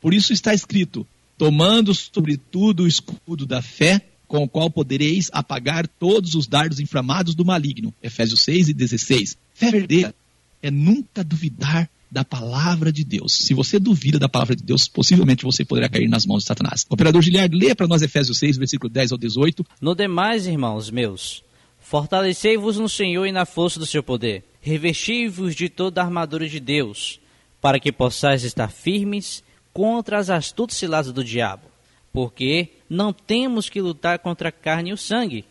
Por 0.00 0.14
isso 0.14 0.32
está 0.32 0.54
escrito: 0.54 1.06
tomando 1.36 1.94
sobretudo 1.94 2.84
o 2.84 2.88
escudo 2.88 3.46
da 3.46 3.60
fé, 3.60 4.06
com 4.26 4.42
o 4.42 4.48
qual 4.48 4.70
podereis 4.70 5.30
apagar 5.32 5.86
todos 5.86 6.34
os 6.34 6.46
dardos 6.46 6.80
inflamados 6.80 7.34
do 7.34 7.44
maligno. 7.44 7.94
Efésios 8.02 8.40
6 8.40 8.68
e 8.68 8.74
16. 8.74 9.36
Fé 9.54 9.70
verdadeira 9.70 10.14
é 10.62 10.70
nunca 10.70 11.22
duvidar 11.22 11.88
da 12.10 12.24
palavra 12.24 12.92
de 12.92 13.04
Deus. 13.04 13.32
Se 13.32 13.52
você 13.52 13.78
duvida 13.78 14.18
da 14.18 14.28
palavra 14.28 14.54
de 14.54 14.62
Deus, 14.62 14.88
possivelmente 14.88 15.44
você 15.44 15.64
poderá 15.64 15.88
cair 15.88 16.08
nas 16.08 16.24
mãos 16.24 16.42
de 16.42 16.46
Satanás. 16.46 16.86
Operador 16.88 17.22
Giliard, 17.22 17.54
lê 17.54 17.74
para 17.74 17.86
nós 17.86 18.02
Efésios 18.02 18.38
6, 18.38 18.56
versículo 18.56 18.92
10 18.92 19.12
ao 19.12 19.18
18. 19.18 19.66
No 19.80 19.94
demais, 19.94 20.46
irmãos 20.46 20.90
meus, 20.90 21.42
fortalecei-vos 21.80 22.78
no 22.78 22.88
Senhor 22.88 23.26
e 23.26 23.32
na 23.32 23.44
força 23.44 23.78
do 23.78 23.86
seu 23.86 24.02
poder. 24.02 24.44
Revesti-vos 24.60 25.54
de 25.54 25.68
toda 25.68 26.00
a 26.00 26.04
armadura 26.04 26.48
de 26.48 26.58
Deus, 26.58 27.20
para 27.60 27.78
que 27.78 27.92
possais 27.92 28.44
estar 28.44 28.68
firmes 28.68 29.42
contra 29.72 30.18
as 30.18 30.30
astutas 30.30 30.76
ciladas 30.76 31.12
do 31.12 31.22
diabo. 31.22 31.64
Porque 32.12 32.70
não 32.88 33.12
temos 33.12 33.68
que 33.68 33.80
lutar 33.80 34.18
contra 34.18 34.48
a 34.48 34.52
carne 34.52 34.90
e 34.90 34.92
o 34.92 34.96
sangue, 34.96 35.44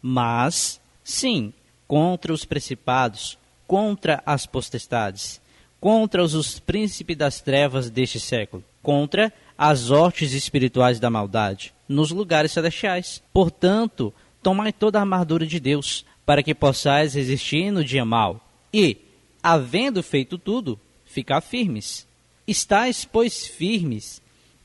mas, 0.00 0.80
sim, 1.04 1.52
contra 1.86 2.32
os 2.32 2.44
principados, 2.44 3.38
contra 3.66 4.22
as 4.26 4.46
potestades, 4.46 5.40
contra 5.80 6.22
os, 6.22 6.34
os 6.34 6.58
príncipes 6.58 7.16
das 7.16 7.40
trevas 7.40 7.90
deste 7.90 8.20
século, 8.20 8.64
contra 8.82 9.32
as 9.56 9.90
hortes 9.90 10.32
espirituais 10.32 10.98
da 10.98 11.10
maldade, 11.10 11.72
nos 11.88 12.10
lugares 12.10 12.52
celestiais. 12.52 13.22
Portanto, 13.32 14.12
tomai 14.42 14.72
toda 14.72 14.98
a 14.98 15.02
armadura 15.02 15.46
de 15.46 15.60
Deus, 15.60 16.04
para 16.24 16.42
que 16.42 16.54
possais 16.54 17.14
resistir 17.14 17.70
no 17.70 17.84
dia 17.84 18.04
mau, 18.04 18.40
e, 18.72 18.96
havendo 19.42 20.02
feito 20.02 20.38
tudo, 20.38 20.78
ficar 21.04 21.40
firmes. 21.40 22.06
Estais, 22.46 23.04
pois, 23.04 23.46
firmes, 23.46 24.22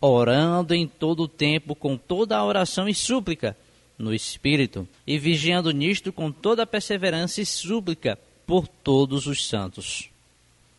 orando 0.00 0.74
em 0.74 0.86
todo 0.86 1.24
o 1.24 1.28
tempo 1.28 1.74
com 1.74 1.96
toda 1.96 2.36
a 2.36 2.44
oração 2.44 2.88
e 2.88 2.94
súplica 2.94 3.56
no 3.98 4.12
Espírito, 4.12 4.86
e 5.06 5.18
vigiando 5.18 5.70
nisto 5.70 6.12
com 6.12 6.30
toda 6.30 6.64
a 6.64 6.66
perseverança 6.66 7.40
e 7.40 7.46
súplica 7.46 8.18
por 8.46 8.68
todos 8.68 9.26
os 9.26 9.46
santos. 9.46 10.10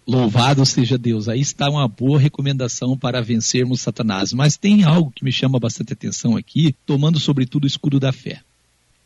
Louvado 0.07 0.65
seja 0.65 0.97
Deus. 0.97 1.27
Aí 1.27 1.41
está 1.41 1.69
uma 1.69 1.87
boa 1.87 2.17
recomendação 2.17 2.97
para 2.97 3.21
vencermos 3.21 3.81
Satanás. 3.81 4.31
Mas 4.31 4.55
tem 4.55 4.83
algo 4.83 5.11
que 5.11 5.25
me 5.25 5.33
chama 5.33 5.59
bastante 5.59 5.91
atenção 5.91 6.37
aqui, 6.37 6.73
tomando 6.85 7.19
sobretudo 7.19 7.65
o 7.65 7.67
escudo 7.67 7.99
da 7.99 8.13
fé, 8.13 8.41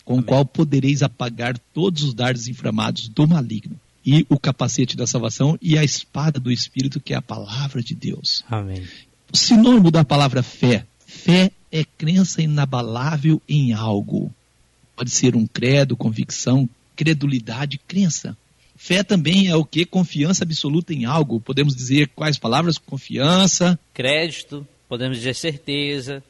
com 0.05 0.19
o 0.19 0.23
qual 0.23 0.45
podereis 0.45 1.01
apagar 1.01 1.57
todos 1.73 2.03
os 2.03 2.13
dardos 2.13 2.47
inflamados 2.47 3.07
do 3.07 3.27
maligno, 3.27 3.79
e 4.05 4.25
o 4.29 4.39
capacete 4.39 4.95
da 4.95 5.07
salvação 5.07 5.57
e 5.59 5.75
a 5.75 5.83
espada 5.83 6.39
do 6.39 6.51
Espírito, 6.51 6.99
que 6.99 7.13
é 7.13 7.17
a 7.17 7.21
palavra 7.21 7.81
de 7.81 7.95
Deus. 7.95 8.43
Amém. 8.47 8.83
O 9.33 9.37
sinônimo 9.37 9.91
da 9.91 10.03
palavra 10.03 10.43
fé. 10.43 10.85
Fé 11.05 11.51
é 11.71 11.83
crença 11.83 12.41
inabalável 12.41 13.41
em 13.47 13.73
algo. 13.73 14.33
Pode 14.95 15.09
ser 15.09 15.35
um 15.35 15.47
credo, 15.47 15.95
convicção, 15.95 16.69
credulidade, 16.95 17.79
crença. 17.87 18.37
Fé 18.75 19.03
também 19.03 19.47
é 19.47 19.55
o 19.55 19.63
que? 19.63 19.85
Confiança 19.85 20.43
absoluta 20.43 20.93
em 20.93 21.05
algo. 21.05 21.39
Podemos 21.39 21.75
dizer 21.75 22.09
quais 22.09 22.37
palavras? 22.37 22.77
Confiança, 22.77 23.79
Crédito, 23.93 24.67
podemos 24.89 25.17
dizer 25.17 25.35
certeza, 25.35 26.23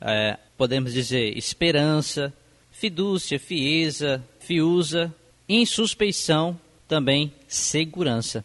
é, 0.00 0.38
podemos 0.56 0.92
dizer 0.92 1.36
esperança, 1.36 2.32
fidúcia, 2.70 3.38
fieza, 3.38 4.24
fiusa, 4.40 5.14
insuspeição, 5.48 6.58
também 6.88 7.32
segurança. 7.46 8.44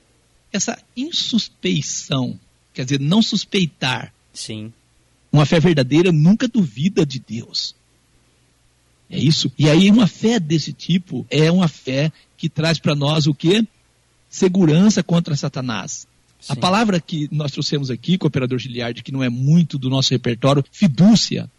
essa 0.51 0.77
insuspeição, 0.96 2.39
quer 2.77 2.86
dizer, 2.86 3.00
não 3.00 3.22
suspeitar. 3.22 4.13
Sim, 4.34 4.72
Uma 5.31 5.46
fé 5.46 5.60
verdadeira 5.60 6.12
nunca 6.12 6.48
duvida 6.48 7.05
de 7.05 7.19
Deus. 7.19 7.75
É 9.10 9.17
isso. 9.17 9.51
E 9.57 9.69
aí 9.69 9.89
uma 9.89 10.05
fé 10.05 10.39
desse 10.39 10.72
tipo 10.72 11.25
é 11.29 11.51
uma 11.51 11.67
fé 11.67 12.12
que 12.38 12.48
traz 12.48 12.77
para 12.77 12.96
nós 12.96 13.25
o 13.25 13.34
quê? 13.34 13.65
Segurança 14.29 15.01
contra 15.01 15.36
Satanás. 15.36 16.07
A 16.48 16.53
Sim. 16.53 16.60
palavra 16.60 17.00
que 17.00 17.27
nós 17.31 17.51
trouxemos 17.51 17.89
aqui, 17.89 18.17
cooperador 18.17 18.60
Giliardi, 18.60 19.01
que 19.01 19.12
não 19.12 19.24
é 19.24 19.29
muito 19.29 19.77
do 19.77 19.89
nosso 19.89 20.12
repertório, 20.12 20.63
fidúcia. 20.72 21.50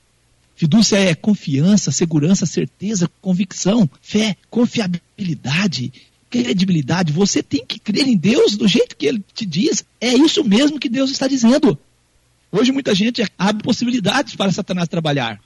Fidúcia 0.54 0.98
é 0.98 1.14
confiança, 1.14 1.90
segurança, 1.90 2.46
certeza, 2.46 3.10
convicção, 3.20 3.88
fé, 4.00 4.36
confiabilidade, 4.50 5.92
credibilidade. 6.30 7.12
Você 7.12 7.42
tem 7.42 7.64
que 7.64 7.78
crer 7.78 8.06
em 8.06 8.16
Deus 8.16 8.56
do 8.56 8.68
jeito 8.68 8.96
que 8.96 9.06
ele 9.06 9.24
te 9.34 9.44
diz. 9.46 9.84
É 10.00 10.12
isso 10.12 10.44
mesmo 10.44 10.78
que 10.78 10.88
Deus 10.88 11.10
está 11.10 11.26
dizendo. 11.26 11.78
Hoje 12.50 12.72
muita 12.72 12.94
gente 12.94 13.24
abre 13.36 13.62
possibilidades 13.62 14.34
para 14.34 14.52
Satanás 14.52 14.88
trabalhar. 14.88 15.40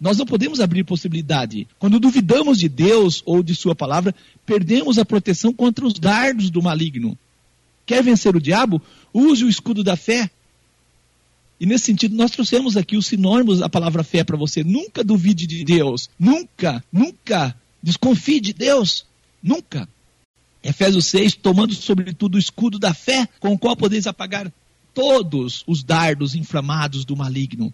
Nós 0.00 0.16
não 0.16 0.26
podemos 0.26 0.60
abrir 0.60 0.84
possibilidade. 0.84 1.66
Quando 1.78 1.98
duvidamos 1.98 2.58
de 2.58 2.68
Deus 2.68 3.22
ou 3.26 3.42
de 3.42 3.54
Sua 3.54 3.74
palavra, 3.74 4.14
perdemos 4.46 4.98
a 4.98 5.04
proteção 5.04 5.52
contra 5.52 5.84
os 5.84 5.94
dardos 5.94 6.50
do 6.50 6.62
maligno. 6.62 7.18
Quer 7.84 8.02
vencer 8.02 8.36
o 8.36 8.40
diabo? 8.40 8.80
Use 9.12 9.44
o 9.44 9.48
escudo 9.48 9.82
da 9.82 9.96
fé. 9.96 10.30
E 11.60 11.66
nesse 11.66 11.86
sentido, 11.86 12.14
nós 12.14 12.30
trouxemos 12.30 12.76
aqui 12.76 12.96
os 12.96 13.06
sinônimos 13.06 13.58
da 13.58 13.68
palavra 13.68 14.04
fé 14.04 14.22
para 14.22 14.36
você. 14.36 14.62
Nunca 14.62 15.02
duvide 15.02 15.46
de 15.46 15.64
Deus. 15.64 16.08
Nunca, 16.18 16.84
nunca 16.92 17.56
desconfie 17.82 18.40
de 18.40 18.52
Deus. 18.52 19.07
Nunca. 19.42 19.88
Efésios 20.62 21.06
6, 21.06 21.36
tomando 21.36 21.74
sobretudo 21.74 22.34
o 22.34 22.38
escudo 22.38 22.78
da 22.78 22.92
fé, 22.92 23.28
com 23.38 23.52
o 23.52 23.58
qual 23.58 23.76
podeis 23.76 24.06
apagar 24.06 24.52
todos 24.92 25.62
os 25.66 25.82
dardos 25.82 26.34
inflamados 26.34 27.04
do 27.04 27.16
maligno. 27.16 27.72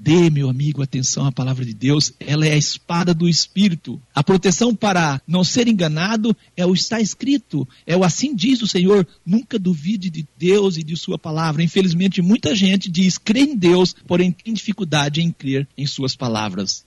Dê, 0.00 0.30
meu 0.30 0.48
amigo, 0.48 0.80
atenção 0.80 1.26
à 1.26 1.32
palavra 1.32 1.64
de 1.64 1.74
Deus, 1.74 2.12
ela 2.20 2.46
é 2.46 2.52
a 2.52 2.56
espada 2.56 3.12
do 3.12 3.28
Espírito. 3.28 4.00
A 4.14 4.22
proteção 4.22 4.72
para 4.72 5.20
não 5.26 5.42
ser 5.42 5.66
enganado 5.66 6.36
é 6.56 6.64
o 6.64 6.72
está 6.72 7.00
escrito, 7.00 7.66
é 7.84 7.96
o 7.96 8.04
assim 8.04 8.34
diz 8.34 8.62
o 8.62 8.68
Senhor. 8.68 9.04
Nunca 9.26 9.58
duvide 9.58 10.08
de 10.08 10.24
Deus 10.38 10.76
e 10.76 10.84
de 10.84 10.96
Sua 10.96 11.18
palavra. 11.18 11.64
Infelizmente, 11.64 12.22
muita 12.22 12.54
gente 12.54 12.88
diz 12.88 13.18
crê 13.18 13.40
em 13.40 13.56
Deus, 13.56 13.92
porém 14.06 14.30
tem 14.30 14.54
dificuldade 14.54 15.20
em 15.20 15.32
crer 15.32 15.66
em 15.76 15.84
Suas 15.84 16.14
palavras. 16.14 16.84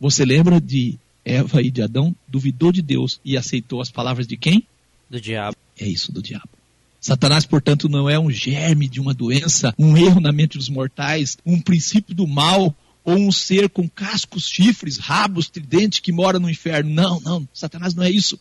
Você 0.00 0.24
lembra 0.24 0.60
de 0.60 0.98
Eva 1.24 1.62
e 1.62 1.70
de 1.70 1.82
Adão? 1.82 2.14
Duvidou 2.26 2.72
de 2.72 2.82
Deus 2.82 3.20
e 3.24 3.36
aceitou 3.36 3.80
as 3.80 3.90
palavras 3.90 4.26
de 4.26 4.36
quem? 4.36 4.66
do 5.12 5.20
diabo. 5.20 5.56
É 5.78 5.86
isso 5.86 6.10
do 6.10 6.22
diabo. 6.22 6.48
Satanás, 6.98 7.44
portanto, 7.44 7.88
não 7.88 8.08
é 8.08 8.18
um 8.18 8.30
germe 8.30 8.88
de 8.88 9.00
uma 9.00 9.12
doença, 9.12 9.74
um 9.78 9.96
erro 9.96 10.20
na 10.20 10.32
mente 10.32 10.56
dos 10.56 10.68
mortais, 10.68 11.36
um 11.44 11.60
princípio 11.60 12.14
do 12.14 12.26
mal, 12.26 12.74
ou 13.04 13.16
um 13.16 13.30
ser 13.30 13.68
com 13.68 13.88
cascos, 13.88 14.48
chifres, 14.48 14.96
rabos, 14.98 15.50
tridente 15.50 16.00
que 16.00 16.12
mora 16.12 16.38
no 16.38 16.48
inferno. 16.48 16.90
Não, 16.90 17.20
não, 17.20 17.48
Satanás 17.52 17.94
não 17.94 18.04
é 18.04 18.10
isso. 18.10 18.38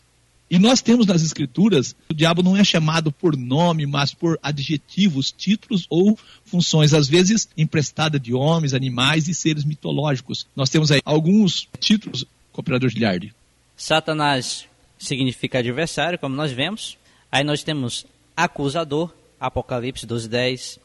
E 0.49 0.59
nós 0.59 0.81
temos 0.81 1.05
nas 1.07 1.23
escrituras, 1.23 1.95
o 2.09 2.13
diabo 2.13 2.43
não 2.43 2.55
é 2.55 2.63
chamado 2.63 3.11
por 3.11 3.35
nome, 3.35 3.85
mas 3.85 4.13
por 4.13 4.37
adjetivos, 4.43 5.31
títulos 5.31 5.87
ou 5.89 6.17
funções, 6.45 6.93
às 6.93 7.07
vezes 7.07 7.49
emprestada 7.57 8.19
de 8.19 8.33
homens, 8.33 8.73
animais 8.73 9.27
e 9.27 9.33
seres 9.33 9.63
mitológicos. 9.63 10.45
Nós 10.55 10.69
temos 10.69 10.91
aí 10.91 11.01
alguns 11.03 11.67
títulos, 11.79 12.25
cooperador 12.51 12.89
Gilhardi. 12.89 13.33
Satanás 13.75 14.67
significa 14.97 15.59
adversário, 15.59 16.19
como 16.19 16.35
nós 16.35 16.51
vemos. 16.51 16.97
Aí 17.31 17.43
nós 17.43 17.63
temos 17.63 18.05
acusador, 18.35 19.13
Apocalipse 19.39 20.05
12:10, 20.05 20.79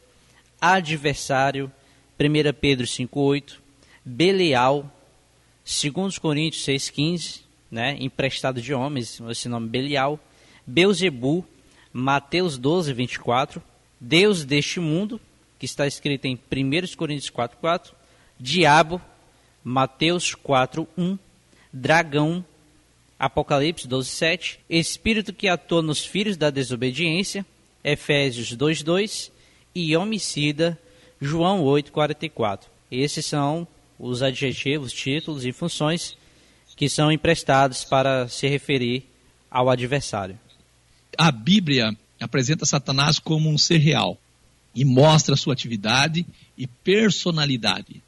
adversário, 0.60 1.70
1 2.18 2.52
Pedro 2.54 2.86
5:8, 2.86 3.60
Belial, 4.04 4.90
2 5.64 6.18
Coríntios 6.18 6.64
6:15, 6.64 7.40
né, 7.70 7.96
emprestado 8.00 8.62
de 8.62 8.72
homens, 8.72 9.20
esse 9.28 9.48
nome 9.48 9.68
Belial, 9.68 10.18
Beuzebu, 10.66 11.44
Mateus 11.92 12.58
12:24, 12.58 13.62
Deus 14.00 14.44
deste 14.44 14.80
mundo, 14.80 15.20
que 15.58 15.66
está 15.66 15.86
escrito 15.86 16.26
em 16.26 16.36
1 16.36 16.94
Coríntios 16.94 17.30
4:4, 17.30 17.94
Diabo, 18.38 19.00
Mateus 19.62 20.34
4:1, 20.34 21.18
Dragão, 21.78 22.42
Apocalipse 23.18 23.86
12:7, 23.86 24.58
Espírito 24.68 25.32
que 25.32 25.46
atua 25.46 25.82
nos 25.82 26.04
filhos 26.04 26.36
da 26.36 26.48
desobediência, 26.48 27.44
Efésios 27.84 28.52
2:2 28.54 29.30
e 29.74 29.94
homicida, 29.94 30.78
João 31.20 31.62
8:44. 31.62 32.68
Esses 32.90 33.26
são 33.26 33.68
os 33.98 34.22
adjetivos, 34.22 34.92
títulos 34.92 35.44
e 35.44 35.52
funções 35.52 36.16
que 36.76 36.88
são 36.88 37.12
emprestados 37.12 37.84
para 37.84 38.26
se 38.28 38.48
referir 38.48 39.04
ao 39.50 39.68
adversário. 39.68 40.38
a 41.18 41.30
Bíblia 41.30 41.96
apresenta 42.20 42.66
Satanás 42.66 43.18
como 43.18 43.48
um 43.48 43.56
ser 43.56 43.78
real 43.78 44.18
e 44.74 44.84
mostra 44.84 45.36
sua 45.36 45.54
atividade 45.54 46.26
e 46.56 46.66
personalidade. 46.66 48.02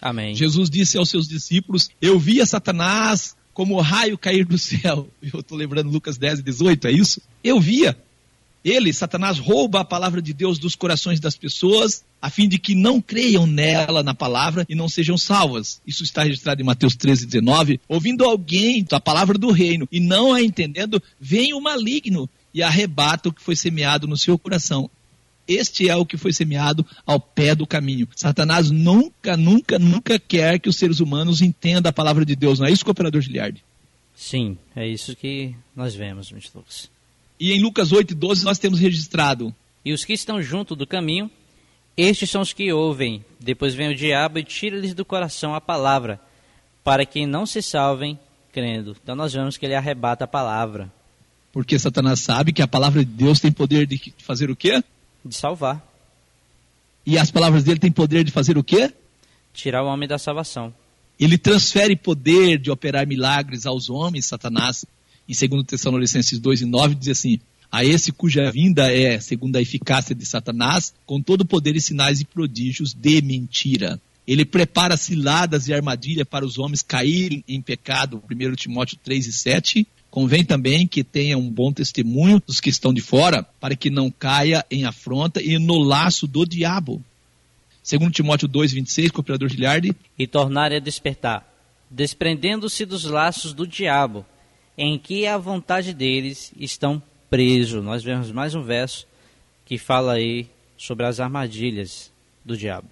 Amém. 0.00 0.34
Jesus 0.34 0.70
disse 0.70 0.96
aos 0.96 1.10
seus 1.10 1.26
discípulos: 1.26 1.90
Eu 2.00 2.18
via 2.18 2.46
Satanás 2.46 3.36
como 3.52 3.80
raio 3.80 4.16
cair 4.16 4.44
do 4.44 4.56
céu. 4.56 5.08
Eu 5.20 5.40
estou 5.40 5.58
lembrando 5.58 5.90
Lucas 5.90 6.16
10, 6.16 6.42
18, 6.42 6.86
é 6.86 6.92
isso? 6.92 7.20
Eu 7.42 7.60
via. 7.60 7.96
Ele, 8.64 8.92
Satanás, 8.92 9.38
rouba 9.38 9.80
a 9.80 9.84
palavra 9.84 10.20
de 10.20 10.32
Deus 10.32 10.58
dos 10.58 10.74
corações 10.74 11.20
das 11.20 11.36
pessoas, 11.36 12.04
a 12.20 12.28
fim 12.28 12.48
de 12.48 12.58
que 12.58 12.74
não 12.74 13.00
creiam 13.00 13.46
nela, 13.46 14.02
na 14.02 14.14
palavra, 14.14 14.66
e 14.68 14.74
não 14.74 14.88
sejam 14.88 15.16
salvas. 15.16 15.80
Isso 15.86 16.02
está 16.02 16.24
registrado 16.24 16.60
em 16.60 16.64
Mateus 16.64 16.94
13, 16.96 17.26
19. 17.26 17.80
Ouvindo 17.88 18.24
alguém 18.24 18.84
a 18.90 19.00
palavra 19.00 19.38
do 19.38 19.50
reino 19.50 19.88
e 19.90 20.00
não 20.00 20.32
a 20.32 20.42
entendendo, 20.42 21.02
vem 21.20 21.54
o 21.54 21.60
maligno 21.60 22.28
e 22.52 22.62
arrebata 22.62 23.28
o 23.28 23.32
que 23.32 23.42
foi 23.42 23.54
semeado 23.54 24.06
no 24.06 24.16
seu 24.16 24.38
coração. 24.38 24.90
Este 25.48 25.88
é 25.88 25.96
o 25.96 26.04
que 26.04 26.18
foi 26.18 26.32
semeado 26.32 26.84
ao 27.06 27.18
pé 27.18 27.54
do 27.54 27.66
caminho. 27.66 28.06
Satanás 28.14 28.70
nunca, 28.70 29.34
nunca, 29.34 29.78
nunca 29.78 30.18
quer 30.18 30.60
que 30.60 30.68
os 30.68 30.76
seres 30.76 31.00
humanos 31.00 31.40
entendam 31.40 31.88
a 31.88 31.92
palavra 31.92 32.24
de 32.24 32.36
Deus. 32.36 32.58
Não 32.58 32.66
é 32.66 32.70
isso, 32.70 32.84
cooperador 32.84 33.22
Giliardi? 33.22 33.64
Sim, 34.14 34.58
é 34.76 34.86
isso 34.86 35.16
que 35.16 35.54
nós 35.74 35.94
vemos, 35.94 36.30
Mr. 36.30 36.50
Lucas. 36.56 36.90
E 37.40 37.52
em 37.52 37.62
Lucas 37.62 37.92
8, 37.92 38.14
12 38.14 38.44
nós 38.44 38.58
temos 38.58 38.78
registrado. 38.78 39.54
E 39.84 39.92
os 39.92 40.04
que 40.04 40.12
estão 40.12 40.42
junto 40.42 40.76
do 40.76 40.86
caminho, 40.86 41.30
estes 41.96 42.28
são 42.28 42.42
os 42.42 42.52
que 42.52 42.72
ouvem. 42.72 43.24
Depois 43.40 43.74
vem 43.74 43.88
o 43.88 43.94
diabo 43.94 44.38
e 44.38 44.44
tira-lhes 44.44 44.92
do 44.92 45.04
coração 45.04 45.54
a 45.54 45.60
palavra, 45.60 46.20
para 46.84 47.06
que 47.06 47.24
não 47.26 47.46
se 47.46 47.62
salvem 47.62 48.18
crendo. 48.52 48.96
Então 49.02 49.14
nós 49.14 49.32
vemos 49.32 49.56
que 49.56 49.64
ele 49.64 49.74
arrebata 49.74 50.24
a 50.24 50.28
palavra 50.28 50.90
Porque 51.52 51.78
Satanás 51.78 52.20
sabe 52.20 52.52
que 52.52 52.60
a 52.60 52.68
palavra 52.68 53.04
de 53.04 53.10
Deus 53.10 53.40
tem 53.40 53.52
poder 53.52 53.86
de 53.86 54.12
fazer 54.18 54.50
o 54.50 54.56
quê? 54.56 54.82
De 55.28 55.36
salvar, 55.36 55.86
E 57.06 57.16
as 57.18 57.30
palavras 57.30 57.64
dele 57.64 57.78
têm 57.78 57.92
poder 57.92 58.24
de 58.24 58.32
fazer 58.32 58.58
o 58.58 58.64
quê? 58.64 58.92
tirar 59.54 59.82
o 59.82 59.86
homem 59.88 60.08
da 60.08 60.18
salvação. 60.18 60.72
Ele 61.18 61.36
transfere 61.36 61.96
poder 61.96 62.58
de 62.58 62.70
operar 62.70 63.06
milagres 63.06 63.66
aos 63.66 63.90
homens, 63.90 64.26
Satanás. 64.26 64.84
Em 65.28 65.48
2 65.48 65.64
Tessalonicenses 65.66 66.38
2 66.38 66.60
e 66.62 66.64
9 66.64 66.94
diz 66.94 67.08
assim: 67.08 67.40
A 67.72 67.84
esse 67.84 68.12
cuja 68.12 68.50
vinda 68.52 68.92
é, 68.92 69.18
segundo 69.18 69.56
a 69.56 69.60
eficácia 69.60 70.14
de 70.14 70.24
Satanás, 70.24 70.94
com 71.04 71.20
todo 71.20 71.44
poder 71.44 71.74
e 71.74 71.80
sinais 71.80 72.20
e 72.20 72.24
prodígios 72.24 72.94
de 72.94 73.20
mentira. 73.20 74.00
Ele 74.26 74.44
prepara 74.44 74.96
ciladas 74.96 75.66
e 75.66 75.74
armadilha 75.74 76.24
para 76.24 76.44
os 76.46 76.58
homens 76.58 76.82
caírem 76.82 77.42
em 77.48 77.60
pecado. 77.60 78.22
1 78.30 78.54
Timóteo 78.54 78.98
3 79.02 79.26
e 79.26 79.32
7. 79.32 79.86
Convém 80.18 80.44
também 80.44 80.84
que 80.84 81.04
tenha 81.04 81.38
um 81.38 81.48
bom 81.48 81.72
testemunho 81.72 82.42
dos 82.44 82.58
que 82.58 82.70
estão 82.70 82.92
de 82.92 83.00
fora, 83.00 83.44
para 83.60 83.76
que 83.76 83.88
não 83.88 84.10
caia 84.10 84.66
em 84.68 84.84
afronta 84.84 85.40
e 85.40 85.60
no 85.60 85.78
laço 85.78 86.26
do 86.26 86.44
diabo. 86.44 87.00
2 87.88 88.10
Timóteo 88.10 88.48
2, 88.48 88.72
26, 88.72 89.12
cooperador 89.12 89.48
Giliardi. 89.48 89.94
E 90.18 90.26
tornarem 90.26 90.78
a 90.78 90.80
despertar, 90.80 91.48
desprendendo-se 91.88 92.84
dos 92.84 93.04
laços 93.04 93.52
do 93.52 93.64
diabo, 93.64 94.26
em 94.76 94.98
que 94.98 95.24
a 95.24 95.38
vontade 95.38 95.94
deles 95.94 96.52
estão 96.58 97.00
presos. 97.30 97.80
Nós 97.84 98.02
vemos 98.02 98.32
mais 98.32 98.56
um 98.56 98.62
verso 98.64 99.06
que 99.64 99.78
fala 99.78 100.14
aí 100.14 100.48
sobre 100.76 101.06
as 101.06 101.20
armadilhas 101.20 102.10
do 102.44 102.56
diabo. 102.56 102.88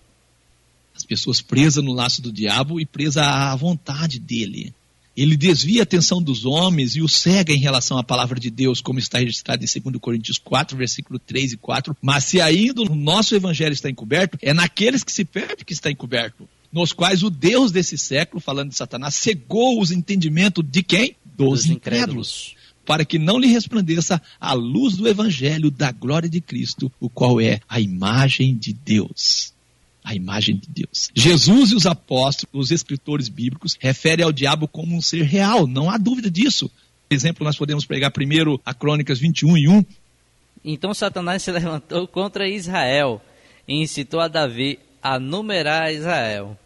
as 0.95 1.03
pessoas 1.03 1.41
presas 1.41 1.83
no 1.83 1.93
laço 1.93 2.23
do 2.23 2.31
diabo 2.31 2.79
e 2.79 2.87
presas 2.87 3.27
à 3.27 3.57
vontade 3.57 4.21
dele. 4.21 4.73
Ele 5.17 5.37
desvia 5.37 5.83
a 5.83 5.85
atenção 5.85 6.23
dos 6.23 6.45
homens 6.45 6.95
e 6.95 7.03
os 7.03 7.15
cega 7.15 7.53
em 7.53 7.59
relação 7.59 7.97
à 7.97 8.05
palavra 8.05 8.39
de 8.39 8.51
Deus, 8.51 8.81
como 8.81 8.99
está 8.99 9.19
registrado 9.19 9.65
em 9.65 9.81
2 9.81 9.97
Coríntios 10.01 10.39
4, 10.39 10.77
versículo 10.77 11.19
3 11.19 11.53
e 11.53 11.57
4. 11.57 11.97
Mas 12.03 12.25
se 12.25 12.41
ainda 12.41 12.83
o 12.83 12.95
nosso 12.95 13.35
evangelho 13.35 13.73
está 13.73 13.89
encoberto, 13.89 14.39
é 14.43 14.53
naqueles 14.53 15.03
que 15.03 15.13
se 15.13 15.25
perdem 15.25 15.65
que 15.65 15.73
está 15.73 15.91
encoberto, 15.91 16.49
nos 16.71 16.93
quais 16.93 17.23
o 17.23 17.31
Deus 17.31 17.73
desse 17.73 17.97
século, 17.97 18.41
falando 18.41 18.71
de 18.71 18.77
Satanás, 18.77 19.15
cegou 19.15 19.81
os 19.81 19.91
entendimentos 19.91 20.65
de 20.69 20.83
quem? 20.83 21.17
Dos, 21.25 21.63
Dos 21.63 21.67
incrédulos 21.67 22.55
para 22.87 23.05
que 23.05 23.19
não 23.19 23.39
lhe 23.39 23.49
resplandeça 23.49 24.23
a 24.41 24.53
luz 24.53 24.97
do 24.97 25.09
evangelho 25.09 25.71
da 25.73 25.91
glória 25.91 26.29
de 26.29 26.41
Cristo, 26.41 26.91
o 27.01 27.11
qual 27.11 27.41
é 27.41 27.61
a 27.69 27.81
imagem 27.81 28.57
de 28.57 28.73
Deus. 28.73 29.53
A 30.07 30.15
imagem 30.15 30.55
de 30.57 30.69
Deus. 30.69 31.11
Jesus 31.13 31.73
e 31.73 31.75
os 31.75 31.85
apóstolos, 31.85 32.67
os 32.67 32.71
escritores 32.71 33.29
bíblicos, 33.29 33.77
referem 33.81 34.25
ao 34.25 34.31
diabo 34.31 34.69
como 34.69 34.95
um 34.95 35.03
ser 35.03 35.25
real, 35.25 35.67
não 35.67 35.91
há 35.91 35.99
dúvida 35.99 36.31
disso. 36.31 36.71
Por 37.09 37.13
exemplo, 37.13 37.45
nós 37.45 37.57
podemos 37.57 37.85
pegar 37.85 38.13
primeiro 38.13 38.61
a 38.65 38.73
Crônicas 38.73 39.19
21 39.19 39.59
e 39.59 39.69
1. 39.69 39.85
Então 40.65 40.95
Satanás 40.95 41.43
se 41.43 41.51
levantou 41.51 42.07
contra 42.07 42.49
Israel 42.49 43.21
e 43.67 43.83
incitou 43.83 44.21
a 44.21 44.29
Davi 44.29 44.79
a 45.03 45.19
numerar 45.19 45.93
Israel. 45.93 46.57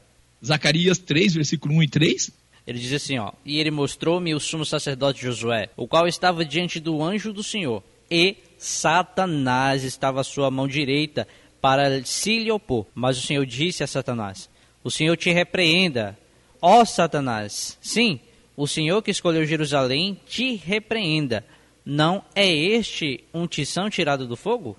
Zacarias 0.44 0.98
3, 0.98 1.32
versículo 1.32 1.76
1 1.76 1.82
e 1.82 1.88
3. 1.88 2.30
Ele 2.66 2.78
diz 2.78 2.92
assim, 2.92 3.18
ó: 3.18 3.32
"E 3.42 3.58
ele 3.58 3.70
mostrou-me 3.70 4.34
o 4.34 4.40
sumo 4.40 4.66
sacerdote 4.66 5.22
Josué, 5.22 5.70
o 5.78 5.88
qual 5.88 6.06
estava 6.06 6.44
diante 6.44 6.78
do 6.78 7.02
anjo 7.02 7.32
do 7.32 7.42
Senhor, 7.42 7.82
e 8.10 8.36
Satanás 8.58 9.82
estava 9.82 10.20
à 10.20 10.24
sua 10.24 10.50
mão 10.50 10.68
direita 10.68 11.26
para 11.60 12.04
se 12.04 12.42
lhe 12.42 12.50
opor. 12.50 12.86
Mas 12.94 13.18
o 13.18 13.22
Senhor 13.22 13.44
disse 13.46 13.82
a 13.82 13.86
Satanás: 13.86 14.48
O 14.82 14.90
Senhor 14.90 15.16
te 15.16 15.30
repreenda, 15.30 16.18
ó 16.60 16.84
Satanás. 16.84 17.78
Sim, 17.80 18.20
o 18.56 18.66
Senhor 18.66 19.02
que 19.02 19.10
escolheu 19.10 19.46
Jerusalém 19.46 20.20
te 20.26 20.56
repreenda. 20.56 21.44
Não 21.84 22.22
é 22.34 22.48
este 22.48 23.24
um 23.32 23.46
tição 23.46 23.88
tirado 23.88 24.26
do 24.26 24.36
fogo? 24.36 24.76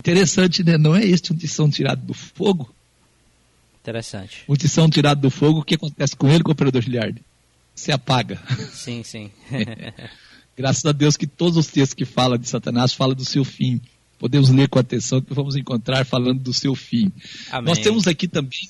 Interessante, 0.00 0.62
né? 0.62 0.78
Não 0.78 0.94
é 0.94 1.04
este 1.04 1.32
um 1.32 1.36
tição 1.36 1.68
tirado 1.68 2.02
do 2.02 2.14
fogo? 2.14 2.72
Interessante. 3.80 4.44
Um 4.48 4.54
tição 4.54 4.88
tirado 4.88 5.20
do 5.20 5.30
fogo, 5.30 5.60
o 5.60 5.64
que 5.64 5.74
acontece 5.74 6.14
com 6.16 6.28
ele, 6.28 6.42
cooperador 6.42 6.82
Giliardi? 6.82 7.22
Se 7.74 7.92
apaga. 7.92 8.40
Sim, 8.72 9.02
sim. 9.02 9.30
Graças 10.56 10.84
a 10.86 10.92
Deus 10.92 11.16
que 11.16 11.26
todos 11.26 11.58
os 11.58 11.66
textos 11.66 11.92
que 11.92 12.04
falam 12.04 12.38
de 12.38 12.48
Satanás 12.48 12.94
falam 12.94 13.14
do 13.14 13.24
seu 13.24 13.44
fim. 13.44 13.80
Podemos 14.18 14.48
ler 14.50 14.68
com 14.68 14.78
atenção 14.78 15.20
que 15.20 15.34
vamos 15.34 15.56
encontrar 15.56 16.04
falando 16.06 16.40
do 16.40 16.52
seu 16.52 16.74
fim. 16.74 17.12
Amém. 17.50 17.68
Nós 17.68 17.78
temos 17.78 18.06
aqui 18.06 18.26
também 18.26 18.68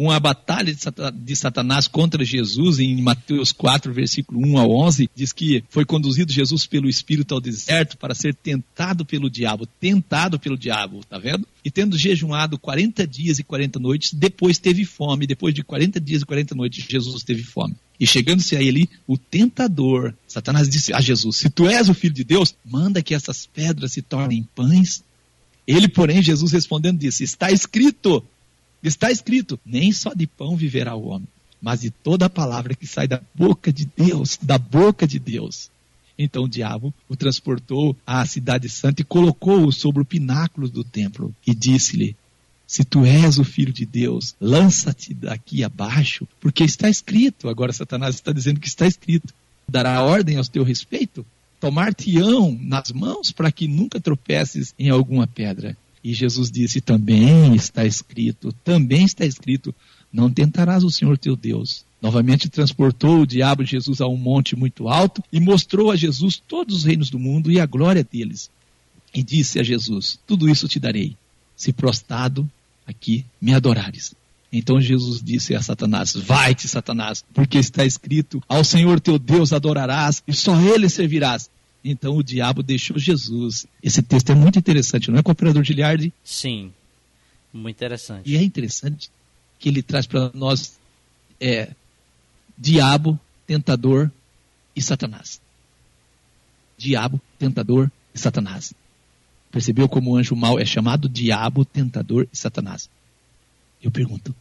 uma 0.00 0.20
batalha 0.20 0.72
de 0.72 0.80
Sata- 0.80 1.10
de 1.10 1.34
Satanás 1.34 1.88
contra 1.88 2.24
Jesus 2.24 2.78
em 2.78 3.02
Mateus 3.02 3.50
4, 3.50 3.92
versículo 3.92 4.40
1 4.46 4.56
a 4.58 4.64
11. 4.64 5.10
Diz 5.12 5.32
que 5.32 5.64
foi 5.68 5.84
conduzido 5.84 6.32
Jesus 6.32 6.66
pelo 6.66 6.88
Espírito 6.88 7.34
ao 7.34 7.40
deserto 7.40 7.98
para 7.98 8.14
ser 8.14 8.32
tentado 8.32 9.04
pelo 9.04 9.28
diabo. 9.28 9.66
Tentado 9.66 10.38
pelo 10.38 10.56
diabo, 10.56 11.00
tá 11.04 11.18
vendo? 11.18 11.44
E 11.64 11.70
tendo 11.70 11.98
jejuado 11.98 12.56
40 12.56 13.04
dias 13.08 13.40
e 13.40 13.42
40 13.42 13.80
noites, 13.80 14.14
depois 14.14 14.56
teve 14.56 14.84
fome. 14.84 15.26
Depois 15.26 15.52
de 15.52 15.64
40 15.64 16.00
dias 16.00 16.22
e 16.22 16.26
40 16.26 16.54
noites, 16.54 16.86
Jesus 16.88 17.24
teve 17.24 17.42
fome. 17.42 17.74
E 17.98 18.06
chegando-se 18.06 18.54
a 18.54 18.62
ele, 18.62 18.88
o 19.04 19.18
tentador, 19.18 20.14
Satanás 20.28 20.68
disse 20.68 20.94
a 20.94 21.00
Jesus: 21.00 21.38
Se 21.38 21.50
tu 21.50 21.66
és 21.68 21.88
o 21.88 21.94
filho 21.94 22.14
de 22.14 22.22
Deus, 22.22 22.54
manda 22.64 23.02
que 23.02 23.14
essas 23.16 23.46
pedras 23.46 23.92
se 23.94 24.02
tornem 24.02 24.46
pães. 24.54 25.02
Ele, 25.66 25.88
porém, 25.88 26.22
Jesus 26.22 26.52
respondendo, 26.52 27.00
disse: 27.00 27.24
Está 27.24 27.50
escrito, 27.50 28.24
está 28.82 29.10
escrito, 29.10 29.58
nem 29.64 29.92
só 29.92 30.14
de 30.14 30.26
pão 30.26 30.56
viverá 30.56 30.94
o 30.94 31.08
homem, 31.08 31.28
mas 31.60 31.80
de 31.80 31.90
toda 31.90 32.26
a 32.26 32.30
palavra 32.30 32.74
que 32.74 32.86
sai 32.86 33.08
da 33.08 33.20
boca 33.34 33.72
de 33.72 33.88
Deus, 33.96 34.38
da 34.40 34.58
boca 34.58 35.06
de 35.06 35.18
Deus. 35.18 35.70
Então 36.18 36.44
o 36.44 36.48
diabo 36.48 36.92
o 37.08 37.16
transportou 37.16 37.96
à 38.06 38.24
cidade 38.26 38.68
santa 38.68 39.02
e 39.02 39.04
colocou-o 39.04 39.72
sobre 39.72 40.02
o 40.02 40.04
pináculo 40.04 40.68
do 40.68 40.82
templo 40.82 41.34
e 41.46 41.54
disse-lhe: 41.54 42.16
se 42.68 42.84
tu 42.84 43.06
és 43.06 43.38
o 43.38 43.44
filho 43.44 43.72
de 43.72 43.86
Deus, 43.86 44.36
lança-te 44.38 45.14
daqui 45.14 45.64
abaixo, 45.64 46.28
porque 46.38 46.64
está 46.64 46.86
escrito. 46.90 47.48
Agora 47.48 47.72
Satanás 47.72 48.14
está 48.14 48.30
dizendo 48.30 48.60
que 48.60 48.68
está 48.68 48.86
escrito. 48.86 49.32
Dará 49.66 50.02
ordem 50.02 50.36
ao 50.36 50.44
teu 50.44 50.62
respeito, 50.62 51.24
tomar-te-ão 51.58 52.58
nas 52.60 52.92
mãos 52.92 53.32
para 53.32 53.50
que 53.50 53.66
nunca 53.66 53.98
tropeces 53.98 54.74
em 54.78 54.90
alguma 54.90 55.26
pedra. 55.26 55.76
E 56.02 56.14
Jesus 56.14 56.50
disse: 56.50 56.80
também 56.80 57.54
está 57.54 57.84
escrito, 57.84 58.52
também 58.64 59.04
está 59.04 59.24
escrito, 59.24 59.74
não 60.12 60.30
tentarás 60.30 60.84
o 60.84 60.90
Senhor 60.90 61.18
teu 61.18 61.36
Deus. 61.36 61.84
Novamente 62.00 62.48
transportou 62.48 63.20
o 63.20 63.26
diabo 63.26 63.64
Jesus 63.64 64.00
a 64.00 64.06
um 64.06 64.16
monte 64.16 64.54
muito 64.54 64.88
alto 64.88 65.22
e 65.32 65.40
mostrou 65.40 65.90
a 65.90 65.96
Jesus 65.96 66.40
todos 66.46 66.76
os 66.76 66.84
reinos 66.84 67.10
do 67.10 67.18
mundo 67.18 67.50
e 67.50 67.58
a 67.58 67.66
glória 67.66 68.04
deles. 68.04 68.50
E 69.12 69.22
disse 69.22 69.58
a 69.58 69.62
Jesus: 69.62 70.18
Tudo 70.26 70.48
isso 70.48 70.68
te 70.68 70.78
darei, 70.78 71.16
se 71.56 71.72
prostrado 71.72 72.48
aqui 72.86 73.24
me 73.40 73.52
adorares. 73.52 74.14
Então 74.52 74.80
Jesus 74.80 75.20
disse 75.22 75.54
a 75.54 75.62
Satanás: 75.62 76.14
Vai-te, 76.14 76.68
Satanás, 76.68 77.24
porque 77.34 77.58
está 77.58 77.84
escrito: 77.84 78.42
Ao 78.48 78.64
Senhor 78.64 79.00
teu 79.00 79.18
Deus 79.18 79.52
adorarás 79.52 80.22
e 80.26 80.32
só 80.32 80.58
ele 80.60 80.88
servirás. 80.88 81.50
Então 81.84 82.16
o 82.16 82.22
diabo 82.22 82.62
deixou 82.62 82.98
Jesus. 82.98 83.66
Esse 83.82 84.02
texto 84.02 84.30
é 84.30 84.34
muito 84.34 84.58
interessante, 84.58 85.10
não 85.10 85.18
é, 85.18 85.22
cooperador 85.22 85.62
Giliardi? 85.62 86.12
Sim. 86.24 86.72
Muito 87.52 87.76
interessante. 87.76 88.28
E 88.30 88.36
é 88.36 88.42
interessante 88.42 89.10
que 89.58 89.68
ele 89.68 89.82
traz 89.82 90.06
para 90.06 90.30
nós 90.34 90.78
é, 91.40 91.72
diabo, 92.56 93.18
tentador 93.46 94.10
e 94.74 94.82
Satanás. 94.82 95.40
Diabo, 96.76 97.20
tentador 97.38 97.90
e 98.14 98.18
Satanás. 98.18 98.74
Percebeu 99.50 99.88
como 99.88 100.10
o 100.10 100.16
anjo 100.16 100.36
mau 100.36 100.58
é 100.58 100.64
chamado 100.64 101.08
diabo, 101.08 101.64
tentador 101.64 102.28
e 102.32 102.36
Satanás? 102.36 102.90
Eu 103.82 103.90
pergunto, 103.90 104.34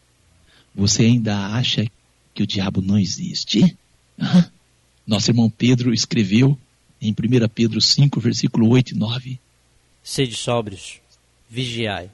você 0.76 1.04
ainda 1.04 1.48
acha 1.48 1.90
que 2.34 2.44
o 2.44 2.48
diabo 2.48 2.82
não 2.82 3.00
existe? 3.00 3.78
Nosso 5.08 5.32
irmão 5.32 5.50
Pedro 5.50 5.94
escreveu 5.94 6.58
em 7.02 7.12
1 7.12 7.48
Pedro 7.54 7.82
5, 7.82 8.20
versículo 8.20 8.70
8 8.70 8.92
e 8.92 8.98
9. 8.98 9.40
Sede 10.04 10.36
sóbrios, 10.36 11.00
vigiai, 11.50 12.10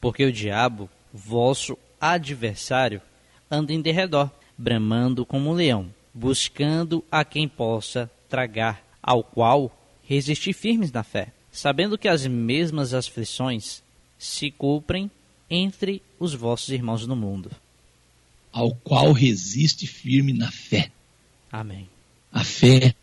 porque 0.00 0.24
o 0.24 0.32
diabo, 0.32 0.88
vosso 1.12 1.78
adversário, 2.00 3.00
anda 3.50 3.72
em 3.72 3.80
derredor, 3.80 4.30
bramando 4.56 5.24
como 5.24 5.50
um 5.50 5.54
leão, 5.54 5.92
buscando 6.12 7.04
a 7.10 7.24
quem 7.24 7.48
possa 7.48 8.10
tragar, 8.28 8.82
ao 9.02 9.22
qual 9.22 9.70
resistir 10.04 10.52
firmes 10.52 10.90
na 10.90 11.02
fé, 11.02 11.32
sabendo 11.50 11.98
que 11.98 12.08
as 12.08 12.26
mesmas 12.26 12.92
aflições 12.94 13.82
se 14.18 14.50
cumprem 14.50 15.10
entre 15.48 16.02
os 16.18 16.34
vossos 16.34 16.70
irmãos 16.70 17.06
no 17.06 17.14
mundo. 17.14 17.50
Ao 18.52 18.74
qual 18.74 19.12
resiste 19.12 19.86
firme 19.86 20.32
na 20.32 20.50
fé. 20.50 20.90
Amém. 21.50 21.88
A 22.30 22.44
fé 22.44 22.94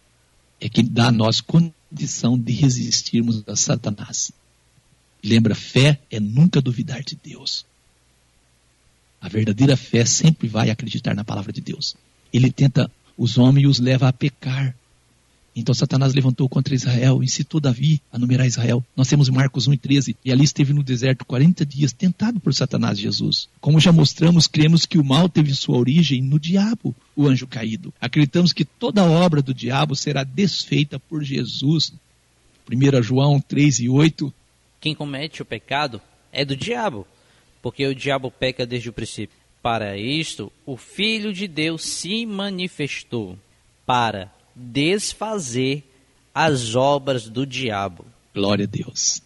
é 0.59 0.67
que 0.69 0.83
dá 0.83 1.07
a 1.07 1.11
nós 1.11 1.41
condição 1.41 2.37
de 2.37 2.51
resistirmos 2.53 3.43
a 3.47 3.55
Satanás. 3.55 4.31
Lembra, 5.23 5.55
fé 5.55 5.99
é 6.09 6.19
nunca 6.19 6.61
duvidar 6.61 7.03
de 7.03 7.15
Deus. 7.15 7.65
A 9.21 9.27
verdadeira 9.27 9.75
fé 9.75 10.05
sempre 10.05 10.47
vai 10.47 10.69
acreditar 10.69 11.13
na 11.13 11.23
palavra 11.23 11.51
de 11.51 11.61
Deus. 11.61 11.95
Ele 12.31 12.51
tenta 12.51 12.89
os 13.17 13.37
homens 13.37 13.63
e 13.63 13.67
os 13.67 13.79
leva 13.79 14.07
a 14.07 14.13
pecar. 14.13 14.75
Então 15.59 15.75
Satanás 15.75 16.13
levantou 16.13 16.47
contra 16.47 16.73
Israel, 16.73 17.21
incitou 17.21 17.59
Davi 17.59 18.01
a 18.11 18.17
numerar 18.17 18.47
Israel. 18.47 18.83
Nós 18.95 19.09
temos 19.09 19.27
Marcos 19.27 19.67
1 19.67 19.73
e 19.73 19.77
13, 19.77 20.17
e 20.23 20.31
ali 20.31 20.45
esteve 20.45 20.71
no 20.71 20.81
deserto 20.81 21.25
40 21.25 21.65
dias, 21.65 21.91
tentado 21.91 22.39
por 22.39 22.53
Satanás 22.53 22.97
Jesus. 22.97 23.49
Como 23.59 23.79
já 23.79 23.91
mostramos, 23.91 24.47
cremos 24.47 24.85
que 24.85 24.97
o 24.97 25.03
mal 25.03 25.27
teve 25.27 25.53
sua 25.53 25.77
origem 25.77 26.21
no 26.21 26.39
diabo, 26.39 26.95
o 27.13 27.27
anjo 27.27 27.45
caído. 27.45 27.93
Acreditamos 27.99 28.53
que 28.53 28.63
toda 28.63 29.03
obra 29.03 29.41
do 29.41 29.53
diabo 29.53 29.97
será 29.97 30.23
desfeita 30.23 30.97
por 30.97 31.23
Jesus. 31.23 31.93
1 32.71 33.03
João 33.03 33.41
3 33.41 33.79
e 33.81 33.89
8. 33.89 34.33
Quem 34.79 34.95
comete 34.95 35.41
o 35.41 35.45
pecado 35.45 35.99
é 36.31 36.45
do 36.45 36.55
diabo, 36.55 37.05
porque 37.61 37.85
o 37.85 37.93
diabo 37.93 38.31
peca 38.31 38.65
desde 38.65 38.87
o 38.87 38.93
princípio. 38.93 39.35
Para 39.61 39.97
isto, 39.97 40.49
o 40.65 40.77
Filho 40.77 41.33
de 41.33 41.49
Deus 41.49 41.81
se 41.83 42.25
manifestou 42.25 43.37
para 43.85 44.31
desfazer 44.55 45.83
as 46.33 46.75
obras 46.75 47.27
do 47.27 47.45
diabo. 47.45 48.05
Glória 48.33 48.65
a 48.65 48.67
Deus. 48.67 49.21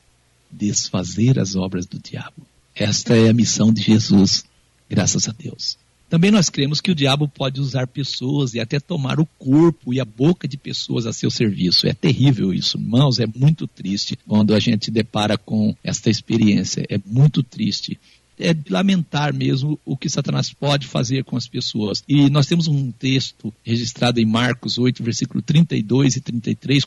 Desfazer 0.51 1.39
as 1.39 1.55
obras 1.55 1.86
do 1.86 1.99
diabo. 1.99 2.45
Esta 2.75 3.15
é 3.15 3.29
a 3.29 3.33
missão 3.33 3.71
de 3.71 3.81
Jesus, 3.81 4.45
graças 4.89 5.27
a 5.27 5.31
Deus. 5.31 5.77
Também 6.09 6.29
nós 6.29 6.47
cremos 6.47 6.79
que 6.79 6.91
o 6.91 6.95
diabo 6.95 7.27
pode 7.27 7.59
usar 7.59 7.88
pessoas 7.88 8.53
e 8.53 8.59
até 8.59 8.79
tomar 8.79 9.19
o 9.19 9.25
corpo 9.25 9.91
e 9.91 9.99
a 9.99 10.05
boca 10.05 10.47
de 10.47 10.57
pessoas 10.57 11.07
a 11.07 11.13
seu 11.13 11.31
serviço. 11.31 11.88
É 11.88 11.93
terrível 11.93 12.53
isso, 12.53 12.77
irmãos, 12.77 13.19
é 13.19 13.25
muito 13.25 13.65
triste 13.65 14.15
quando 14.27 14.53
a 14.53 14.59
gente 14.59 14.91
depara 14.91 15.39
com 15.39 15.75
esta 15.83 16.12
experiência. 16.12 16.86
É 16.88 16.99
muito 17.03 17.41
triste 17.41 17.99
é 18.43 18.53
de 18.53 18.69
lamentar 18.69 19.34
mesmo 19.34 19.79
o 19.86 19.95
que 19.95 20.10
Satanás 20.10 20.51
pode 20.51 20.86
fazer 20.86 21.23
com 21.23 21.38
as 21.38 21.47
pessoas. 21.47 22.03
E 22.08 22.29
nós 22.29 22.45
temos 22.45 22.67
um 22.67 22.91
texto 22.91 23.53
registrado 23.63 24.19
em 24.19 24.25
Marcos 24.25 24.77
8, 24.77 25.01
versículo 25.01 25.41
32 25.41 26.17
e 26.17 26.21
33. 26.21 26.86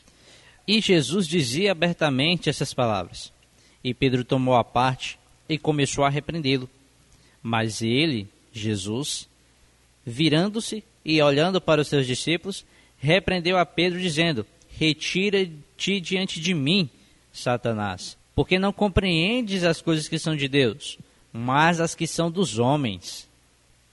E 0.67 0.79
Jesus 0.79 1.27
dizia 1.27 1.71
abertamente 1.71 2.47
essas 2.47 2.75
palavras. 2.75 3.33
E 3.83 3.91
Pedro 3.91 4.23
tomou 4.23 4.55
a 4.55 4.63
parte 4.63 5.17
e 5.49 5.57
começou 5.57 6.03
a 6.03 6.09
repreendê-lo. 6.09 6.69
Mas 7.41 7.81
ele, 7.81 8.27
Jesus, 8.53 9.27
virando-se 10.05 10.83
e 11.03 11.19
olhando 11.21 11.59
para 11.59 11.81
os 11.81 11.87
seus 11.87 12.05
discípulos, 12.05 12.65
repreendeu 12.99 13.57
a 13.57 13.65
Pedro, 13.65 13.99
dizendo: 13.99 14.45
Retira-te 14.69 15.99
diante 15.99 16.39
de 16.39 16.53
mim, 16.53 16.87
Satanás, 17.33 18.15
porque 18.35 18.59
não 18.59 18.71
compreendes 18.71 19.63
as 19.63 19.81
coisas 19.81 20.07
que 20.07 20.19
são 20.19 20.35
de 20.35 20.47
Deus, 20.47 20.99
mas 21.31 21.79
as 21.79 21.93
que 21.95 22.07
são 22.07 22.31
dos 22.31 22.59
homens. 22.59 23.27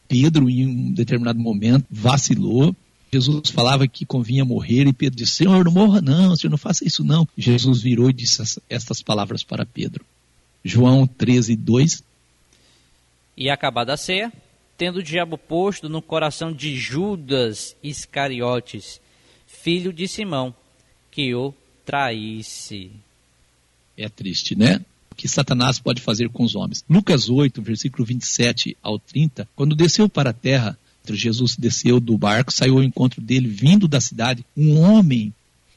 Pedro, 0.09 0.49
em 0.49 0.67
um 0.67 0.93
determinado 0.93 1.39
momento, 1.39 1.87
vacilou. 1.91 2.75
Jesus 3.13 3.51
falava 3.51 3.87
que 3.87 4.05
convinha 4.05 4.45
morrer 4.45 4.87
e 4.87 4.93
Pedro 4.93 5.17
disse: 5.17 5.37
Senhor, 5.37 5.65
não 5.65 5.73
morra 5.73 6.01
não, 6.01 6.37
Senhor, 6.37 6.51
não 6.51 6.59
faça 6.59 6.87
isso 6.87 7.05
não. 7.05 7.29
Jesus 7.37 7.81
virou 7.83 8.11
e 8.11 8.13
disse 8.13 8.61
estas 8.69 9.03
palavras 9.03 9.43
para 9.43 9.65
Pedro. 9.65 10.05
João 10.65 11.07
13, 11.07 11.55
2. 11.57 12.03
E 13.37 13.51
acabada 13.51 13.93
a 13.93 13.97
ceia, 13.97 14.33
tendo 14.77 14.99
o 14.99 15.03
diabo 15.03 15.37
posto 15.37 15.89
no 15.89 16.03
coração 16.03 16.53
de 16.53 16.77
Judas 16.77 17.77
Iscariotes, 17.83 19.01
filho 19.47 19.93
de 19.93 20.09
Simão, 20.09 20.55
que 21.11 21.35
o 21.35 21.55
traísse. 21.85 22.91
É 23.97 24.09
triste, 24.09 24.57
né? 24.57 24.85
Que 25.17 25.29
Satanás 25.29 25.79
pode 25.79 26.01
fazer 26.01 26.29
com 26.29 26.45
os 26.45 26.55
homens. 26.55 26.85
Lucas 26.89 27.29
8, 27.29 27.63
versículo 27.63 28.05
27 28.05 28.77
ao 28.83 28.99
30, 28.99 29.49
quando 29.55 29.77
desceu 29.77 30.09
para 30.09 30.31
a 30.31 30.35
terra, 30.35 30.79
Jesus 31.07 31.57
desceu 31.57 32.01
do 32.01 32.17
barco, 32.17 32.53
saiu 32.53 32.79
ao 32.79 32.83
encontro 32.83 33.21
dele, 33.21 33.49
vindo 33.49 33.87
da 33.87 34.01
cidade, 34.01 34.45
um 34.57 34.79
homem 34.79 35.33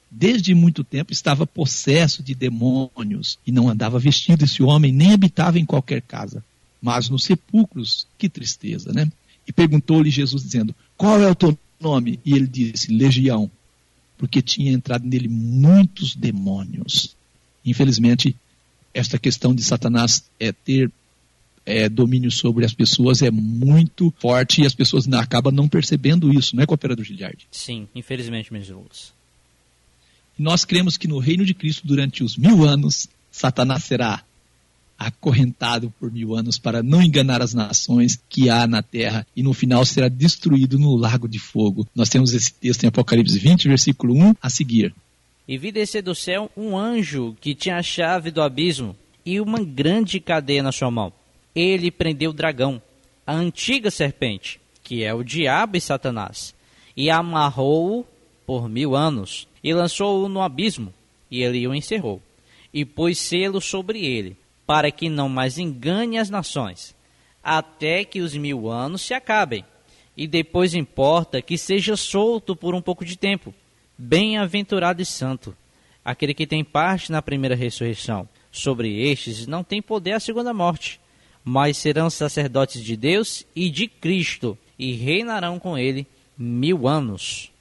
desde 0.09 0.53
muito 0.53 0.83
tempo 0.83 1.11
estava 1.11 1.45
possesso 1.45 2.23
de 2.23 2.33
demônios 2.33 3.37
e 3.45 3.51
não 3.51 3.69
andava 3.69 3.99
vestido 3.99 4.45
esse 4.45 4.63
homem, 4.63 4.91
nem 4.91 5.13
habitava 5.13 5.59
em 5.59 5.65
qualquer 5.65 6.01
casa, 6.01 6.43
mas 6.81 7.09
nos 7.09 7.23
sepulcros. 7.23 8.07
Que 8.17 8.29
tristeza, 8.29 8.93
né? 8.93 9.11
E 9.47 9.51
perguntou-lhe 9.51 10.09
Jesus, 10.09 10.43
dizendo: 10.43 10.75
Qual 10.95 11.21
é 11.21 11.29
o 11.29 11.35
teu 11.35 11.57
nome? 11.79 12.19
E 12.25 12.33
ele 12.33 12.47
disse: 12.47 12.91
Legião, 12.91 13.51
porque 14.17 14.41
tinha 14.41 14.71
entrado 14.71 15.05
nele 15.05 15.27
muitos 15.27 16.15
demônios. 16.15 17.15
Infelizmente, 17.65 18.35
esta 18.97 19.19
questão 19.19 19.53
de 19.53 19.63
Satanás 19.63 20.29
é 20.39 20.51
ter 20.51 20.91
é, 21.65 21.89
domínio 21.89 22.31
sobre 22.31 22.65
as 22.65 22.73
pessoas 22.73 23.21
é 23.21 23.29
muito 23.29 24.13
forte 24.19 24.61
e 24.61 24.65
as 24.65 24.73
pessoas 24.73 25.07
acabam 25.13 25.53
não 25.53 25.67
percebendo 25.67 26.33
isso, 26.33 26.55
não 26.55 26.63
é, 26.63 26.65
cooperador 26.65 27.03
Giliardi? 27.03 27.45
Sim, 27.51 27.87
infelizmente, 27.93 28.51
meus 28.51 28.67
irmãos. 28.67 29.13
Nós 30.39 30.63
cremos 30.63 30.97
que 30.97 31.07
no 31.07 31.19
reino 31.19 31.43
de 31.43 31.53
Cristo, 31.53 31.85
durante 31.85 32.23
os 32.23 32.37
mil 32.37 32.63
anos, 32.63 33.07
Satanás 33.29 33.83
será 33.83 34.23
acorrentado 34.97 35.93
por 35.99 36.11
mil 36.11 36.35
anos 36.35 36.57
para 36.57 36.81
não 36.81 37.03
enganar 37.03 37.41
as 37.41 37.53
nações 37.53 38.19
que 38.29 38.49
há 38.49 38.65
na 38.65 38.81
terra 38.81 39.27
e 39.35 39.43
no 39.43 39.53
final 39.53 39.85
será 39.85 40.07
destruído 40.07 40.79
no 40.79 40.95
lago 40.95 41.27
de 41.27 41.37
fogo. 41.37 41.87
Nós 41.93 42.09
temos 42.09 42.33
esse 42.33 42.53
texto 42.53 42.83
em 42.83 42.87
Apocalipse 42.87 43.37
20, 43.37 43.67
versículo 43.67 44.15
1 44.15 44.35
a 44.41 44.49
seguir. 44.49 44.93
E 45.47 45.57
vi 45.57 45.71
descer 45.71 46.01
do 46.01 46.13
céu 46.13 46.51
um 46.57 46.77
anjo 46.77 47.35
que 47.39 47.55
tinha 47.55 47.77
a 47.77 47.83
chave 47.83 48.31
do 48.31 48.41
abismo 48.41 48.95
e 49.25 49.39
uma 49.39 49.63
grande 49.63 50.19
cadeia 50.19 50.61
na 50.61 50.73
sua 50.73 50.91
mão. 50.91 51.13
Ele 51.55 51.89
prendeu 51.89 52.31
o 52.31 52.33
dragão, 52.33 52.81
a 53.25 53.33
antiga 53.33 53.89
serpente, 53.89 54.59
que 54.83 55.03
é 55.03 55.13
o 55.13 55.23
diabo 55.23 55.77
e 55.77 55.81
Satanás, 55.81 56.53
e 56.95 57.09
amarrou-o 57.09 58.05
por 58.45 58.67
mil 58.67 58.95
anos, 58.95 59.47
e 59.63 59.73
lançou-o 59.73 60.29
no 60.29 60.41
abismo, 60.41 60.93
e 61.31 61.41
ele 61.41 61.67
o 61.67 61.73
encerrou, 61.73 62.21
e 62.73 62.83
pôs 62.85 63.17
selo 63.17 63.59
sobre 63.59 64.05
ele, 64.05 64.35
para 64.65 64.91
que 64.91 65.09
não 65.09 65.29
mais 65.29 65.57
engane 65.57 66.17
as 66.17 66.29
nações, 66.29 66.95
até 67.43 68.03
que 68.03 68.19
os 68.19 68.35
mil 68.35 68.69
anos 68.69 69.01
se 69.01 69.13
acabem. 69.13 69.63
E 70.15 70.27
depois 70.27 70.73
importa 70.73 71.41
que 71.41 71.57
seja 71.57 71.95
solto 71.95 72.55
por 72.55 72.73
um 72.75 72.81
pouco 72.81 73.05
de 73.05 73.17
tempo 73.17 73.53
Bem-aventurado 73.99 75.01
e 75.01 75.05
santo, 75.05 75.57
aquele 76.05 76.35
que 76.35 76.45
tem 76.45 76.63
parte 76.63 77.11
na 77.11 77.19
primeira 77.19 77.55
ressurreição. 77.55 78.29
Sobre 78.51 79.09
estes 79.09 79.47
não 79.47 79.63
tem 79.63 79.81
poder 79.81 80.11
a 80.11 80.19
segunda 80.19 80.53
morte, 80.53 80.99
mas 81.43 81.77
serão 81.77 82.07
sacerdotes 82.07 82.83
de 82.83 82.95
Deus 82.95 83.43
e 83.55 83.71
de 83.71 83.87
Cristo, 83.87 84.55
e 84.77 84.93
reinarão 84.93 85.57
com 85.57 85.75
ele 85.75 86.05
mil 86.37 86.87
anos. 86.87 87.51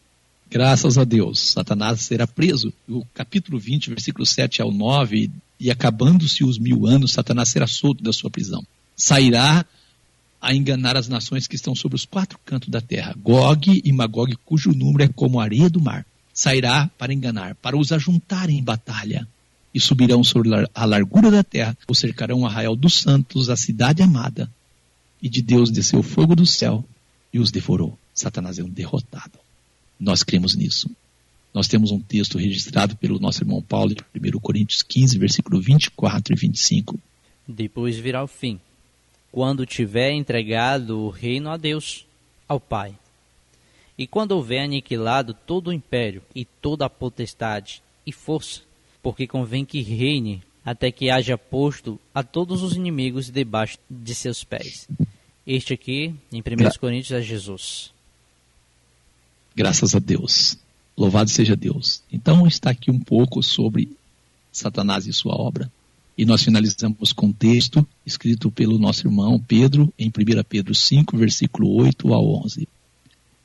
Graças 0.50 0.98
a 0.98 1.04
Deus, 1.04 1.40
Satanás 1.40 2.02
será 2.02 2.26
preso. 2.26 2.70
O 2.86 3.02
capítulo 3.14 3.58
20, 3.58 3.88
versículo 3.88 4.26
7 4.26 4.60
ao 4.60 4.70
9, 4.70 5.30
e 5.58 5.70
acabando-se 5.70 6.44
os 6.44 6.58
mil 6.58 6.86
anos, 6.86 7.12
Satanás 7.12 7.48
será 7.48 7.66
solto 7.66 8.04
da 8.04 8.12
sua 8.12 8.30
prisão. 8.30 8.62
Sairá 8.94 9.64
a 10.38 10.54
enganar 10.54 10.98
as 10.98 11.08
nações 11.08 11.46
que 11.46 11.56
estão 11.56 11.74
sobre 11.74 11.96
os 11.96 12.04
quatro 12.04 12.38
cantos 12.44 12.68
da 12.68 12.82
terra, 12.82 13.14
Gog 13.16 13.80
e 13.82 13.90
Magog, 13.90 14.36
cujo 14.44 14.72
número 14.72 15.04
é 15.04 15.08
como 15.08 15.40
a 15.40 15.44
areia 15.44 15.70
do 15.70 15.80
mar 15.80 16.04
sairá 16.36 16.90
para 16.98 17.14
enganar, 17.14 17.54
para 17.54 17.78
os 17.78 17.90
ajuntarem 17.90 18.58
em 18.58 18.62
batalha. 18.62 19.26
E 19.74 19.80
subirão 19.80 20.22
sobre 20.22 20.50
a 20.74 20.84
largura 20.84 21.30
da 21.30 21.42
terra, 21.42 21.76
o 21.88 21.94
cercarão 21.94 22.40
o 22.40 22.46
arraial 22.46 22.76
dos 22.76 22.94
santos, 22.94 23.50
a 23.50 23.56
cidade 23.56 24.02
amada. 24.02 24.50
E 25.20 25.28
de 25.28 25.42
Deus 25.42 25.70
desceu 25.70 26.02
fogo 26.02 26.36
do 26.36 26.46
céu 26.46 26.84
e 27.32 27.38
os 27.38 27.50
devorou. 27.50 27.98
Satanás 28.14 28.58
é 28.58 28.62
um 28.62 28.68
derrotado. 28.68 29.38
Nós 29.98 30.22
cremos 30.22 30.54
nisso. 30.54 30.90
Nós 31.52 31.68
temos 31.68 31.90
um 31.90 32.00
texto 32.00 32.38
registrado 32.38 32.96
pelo 32.96 33.18
nosso 33.18 33.42
irmão 33.42 33.62
Paulo 33.62 33.92
em 33.92 34.18
1 34.18 34.38
Coríntios 34.40 34.82
15, 34.82 35.18
versículo 35.18 35.60
24 35.60 36.34
e 36.34 36.36
25. 36.36 36.98
Depois 37.46 37.96
virá 37.96 38.22
o 38.22 38.26
fim, 38.26 38.58
quando 39.30 39.66
tiver 39.66 40.12
entregado 40.12 40.98
o 40.98 41.10
reino 41.10 41.50
a 41.50 41.56
Deus, 41.56 42.06
ao 42.48 42.60
Pai 42.60 42.94
e 43.98 44.06
quando 44.06 44.32
houver 44.32 44.62
aniquilado 44.62 45.34
todo 45.34 45.68
o 45.68 45.72
império 45.72 46.22
e 46.34 46.44
toda 46.44 46.86
a 46.86 46.90
potestade 46.90 47.82
e 48.06 48.12
força, 48.12 48.60
porque 49.02 49.26
convém 49.26 49.64
que 49.64 49.80
reine 49.80 50.42
até 50.64 50.90
que 50.90 51.10
haja 51.10 51.38
posto 51.38 51.98
a 52.14 52.22
todos 52.22 52.62
os 52.62 52.74
inimigos 52.74 53.30
debaixo 53.30 53.78
de 53.88 54.14
seus 54.14 54.42
pés. 54.42 54.88
Este 55.46 55.72
aqui, 55.72 56.12
em 56.32 56.40
1 56.40 56.42
Gra 56.56 56.70
Coríntios, 56.78 57.12
é 57.12 57.22
Jesus. 57.22 57.92
Graças 59.54 59.94
a 59.94 60.00
Deus. 60.00 60.58
Louvado 60.96 61.30
seja 61.30 61.54
Deus. 61.54 62.02
Então 62.10 62.46
está 62.46 62.70
aqui 62.70 62.90
um 62.90 62.98
pouco 62.98 63.42
sobre 63.42 63.96
Satanás 64.50 65.06
e 65.06 65.12
sua 65.12 65.40
obra. 65.40 65.70
E 66.18 66.24
nós 66.24 66.42
finalizamos 66.42 67.12
com 67.12 67.26
um 67.26 67.32
texto 67.32 67.86
escrito 68.04 68.50
pelo 68.50 68.78
nosso 68.78 69.06
irmão 69.06 69.38
Pedro, 69.38 69.92
em 69.98 70.08
1 70.08 70.12
Pedro 70.48 70.74
5, 70.74 71.16
versículo 71.16 71.74
8 71.76 72.12
ao 72.12 72.44
11. 72.44 72.66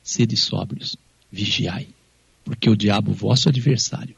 Sede 0.02 0.36
sóbrios, 0.36 0.96
vigiai, 1.30 1.88
porque 2.44 2.68
o 2.68 2.76
diabo, 2.76 3.12
vosso 3.12 3.48
adversário, 3.48 4.16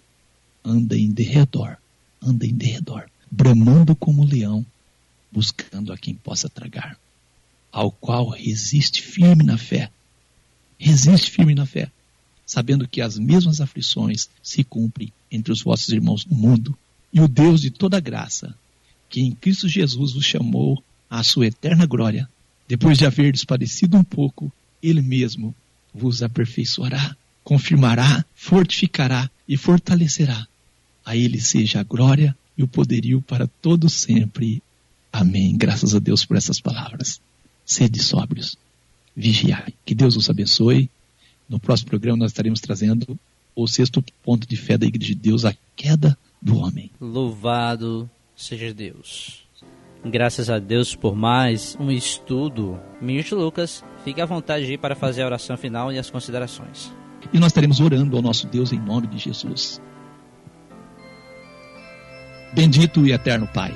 anda 0.65 0.97
em 0.97 1.11
derredor, 1.11 1.77
anda 2.23 2.47
em 2.47 2.55
derredor, 2.55 3.09
bramando 3.31 3.95
como 3.95 4.25
leão, 4.25 4.65
buscando 5.31 5.93
a 5.93 5.99
quem 5.99 6.15
possa 6.15 6.49
tragar, 6.49 6.99
ao 7.71 7.91
qual 7.91 8.29
resiste 8.29 9.03
firme 9.03 9.45
na 9.45 9.59
fé. 9.59 9.91
Resiste 10.79 11.31
firme 11.31 11.55
na 11.55 11.67
fé, 11.67 11.91
sabendo 12.47 12.89
que 12.89 13.01
as 13.01 13.19
mesmas 13.19 13.61
aflições 13.61 14.29
se 14.43 14.65
cumprem 14.65 15.13
entre 15.31 15.53
os 15.53 15.63
vossos 15.63 15.89
irmãos 15.91 16.25
no 16.25 16.37
mundo. 16.37 16.77
E 17.13 17.21
o 17.21 17.29
Deus 17.29 17.61
de 17.61 17.71
toda 17.71 18.01
graça, 18.01 18.57
que 19.09 19.21
em 19.21 19.33
Cristo 19.33 19.69
Jesus 19.69 20.13
vos 20.13 20.25
chamou 20.25 20.83
à 21.09 21.23
sua 21.23 21.47
eterna 21.47 21.87
glória, 21.87 22.29
depois 22.67 22.97
de 22.97 23.07
haver 23.07 23.33
despadecido 23.33 23.97
um 23.97 24.05
pouco, 24.05 24.53
Ele 24.83 25.03
mesmo 25.03 25.55
vos 25.95 26.23
aperfeiçoará, 26.23 27.17
confirmará, 27.45 28.25
fortificará 28.35 29.31
e 29.49 29.57
fortalecerá. 29.57 30.47
A 31.05 31.17
Ele 31.17 31.41
seja 31.41 31.81
a 31.81 31.85
glória 31.85 32.37
e 32.57 32.63
o 32.63 32.69
poderio 32.69 33.23
para 33.23 33.47
todos 33.47 33.93
sempre. 33.93 34.63
Amém. 35.13 35.57
Graças 35.57 35.95
a 35.95 35.99
Deus 35.99 36.25
por 36.25 36.37
essas 36.37 36.61
palavras. 36.61 37.21
Sede 37.65 38.03
sóbrios, 38.03 38.57
vigiai. 39.15 39.73
Que 39.85 39.95
Deus 39.95 40.17
os 40.17 40.29
abençoe. 40.29 40.91
No 41.49 41.61
próximo 41.61 41.91
programa 41.91 42.19
nós 42.19 42.33
estaremos 42.33 42.61
trazendo 42.61 43.19
o 43.55 43.69
sexto 43.69 44.03
ponto 44.23 44.49
de 44.49 44.57
fé 44.57 44.77
da 44.77 44.87
Igreja 44.87 45.15
de 45.15 45.21
Deus, 45.21 45.45
a 45.45 45.55
queda 45.77 46.19
do 46.43 46.57
homem. 46.57 46.91
Louvado 47.01 48.11
seja 48.35 48.75
Deus. 48.75 49.44
Graças 50.05 50.51
a 50.51 50.59
Deus 50.59 50.95
por 50.95 51.17
mais 51.17 51.77
um 51.81 51.91
estudo. 51.91 52.79
Ministro 53.01 53.39
Lucas, 53.39 53.83
fique 54.05 54.21
à 54.21 54.27
vontade 54.27 54.67
aí 54.67 54.77
para 54.77 54.95
fazer 54.95 55.23
a 55.23 55.27
oração 55.27 55.57
final 55.57 55.91
e 55.91 55.99
as 55.99 56.11
considerações. 56.11 56.93
E 57.33 57.39
nós 57.39 57.49
estaremos 57.49 57.81
orando 57.81 58.15
ao 58.15 58.23
nosso 58.23 58.47
Deus 58.47 58.71
em 58.71 58.79
nome 58.79 59.07
de 59.07 59.17
Jesus. 59.17 59.81
Bendito 62.53 63.07
e 63.07 63.13
eterno 63.13 63.49
Pai, 63.49 63.75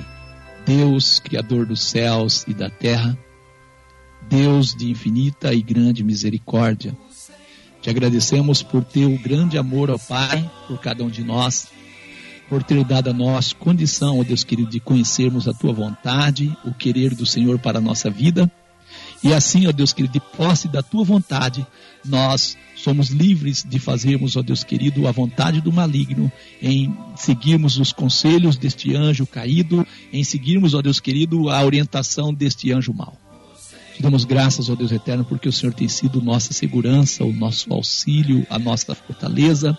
Deus, 0.67 1.19
Criador 1.19 1.65
dos 1.65 1.81
céus 1.81 2.45
e 2.47 2.53
da 2.53 2.69
terra, 2.69 3.17
Deus 4.29 4.75
de 4.75 4.91
infinita 4.91 5.51
e 5.51 5.63
grande 5.63 6.03
misericórdia, 6.03 6.95
te 7.81 7.89
agradecemos 7.89 8.61
por 8.61 8.83
teu 8.83 9.17
grande 9.17 9.57
amor, 9.57 9.89
ó 9.89 9.97
Pai, 9.97 10.49
por 10.67 10.79
cada 10.79 11.03
um 11.03 11.09
de 11.09 11.23
nós, 11.23 11.69
por 12.49 12.63
ter 12.63 12.83
dado 12.83 13.11
a 13.11 13.13
nós 13.13 13.53
condição, 13.53 14.19
ó 14.19 14.23
Deus 14.23 14.43
querido, 14.43 14.71
de 14.71 14.79
conhecermos 14.79 15.47
a 15.47 15.53
tua 15.53 15.71
vontade, 15.71 16.51
o 16.65 16.73
querer 16.73 17.13
do 17.13 17.25
Senhor 17.25 17.59
para 17.59 17.77
a 17.77 17.81
nossa 17.81 18.09
vida. 18.09 18.51
E 19.23 19.33
assim, 19.33 19.67
ó 19.67 19.71
Deus 19.71 19.93
querido, 19.93 20.13
de 20.13 20.19
posse 20.19 20.67
da 20.67 20.81
tua 20.81 21.03
vontade, 21.03 21.65
nós 22.03 22.57
somos 22.75 23.09
livres 23.09 23.63
de 23.67 23.77
fazermos, 23.77 24.35
ó 24.35 24.41
Deus 24.41 24.63
querido, 24.63 25.07
a 25.07 25.11
vontade 25.11 25.61
do 25.61 25.71
maligno, 25.71 26.31
em 26.61 26.95
seguirmos 27.15 27.77
os 27.77 27.91
conselhos 27.91 28.57
deste 28.57 28.95
anjo 28.95 29.27
caído, 29.27 29.85
em 30.11 30.23
seguirmos, 30.23 30.73
ó 30.73 30.81
Deus 30.81 30.99
querido, 30.99 31.49
a 31.49 31.63
orientação 31.63 32.33
deste 32.33 32.71
anjo 32.71 32.93
mau. 32.93 33.15
Te 33.95 34.01
damos 34.01 34.23
graças, 34.23 34.69
ó 34.69 34.75
Deus 34.75 34.93
eterno, 34.93 35.25
porque 35.25 35.49
o 35.49 35.51
Senhor 35.51 35.73
tem 35.73 35.89
sido 35.89 36.21
nossa 36.21 36.53
segurança, 36.53 37.25
o 37.25 37.33
nosso 37.33 37.71
auxílio, 37.73 38.47
a 38.49 38.57
nossa 38.57 38.95
fortaleza. 38.95 39.77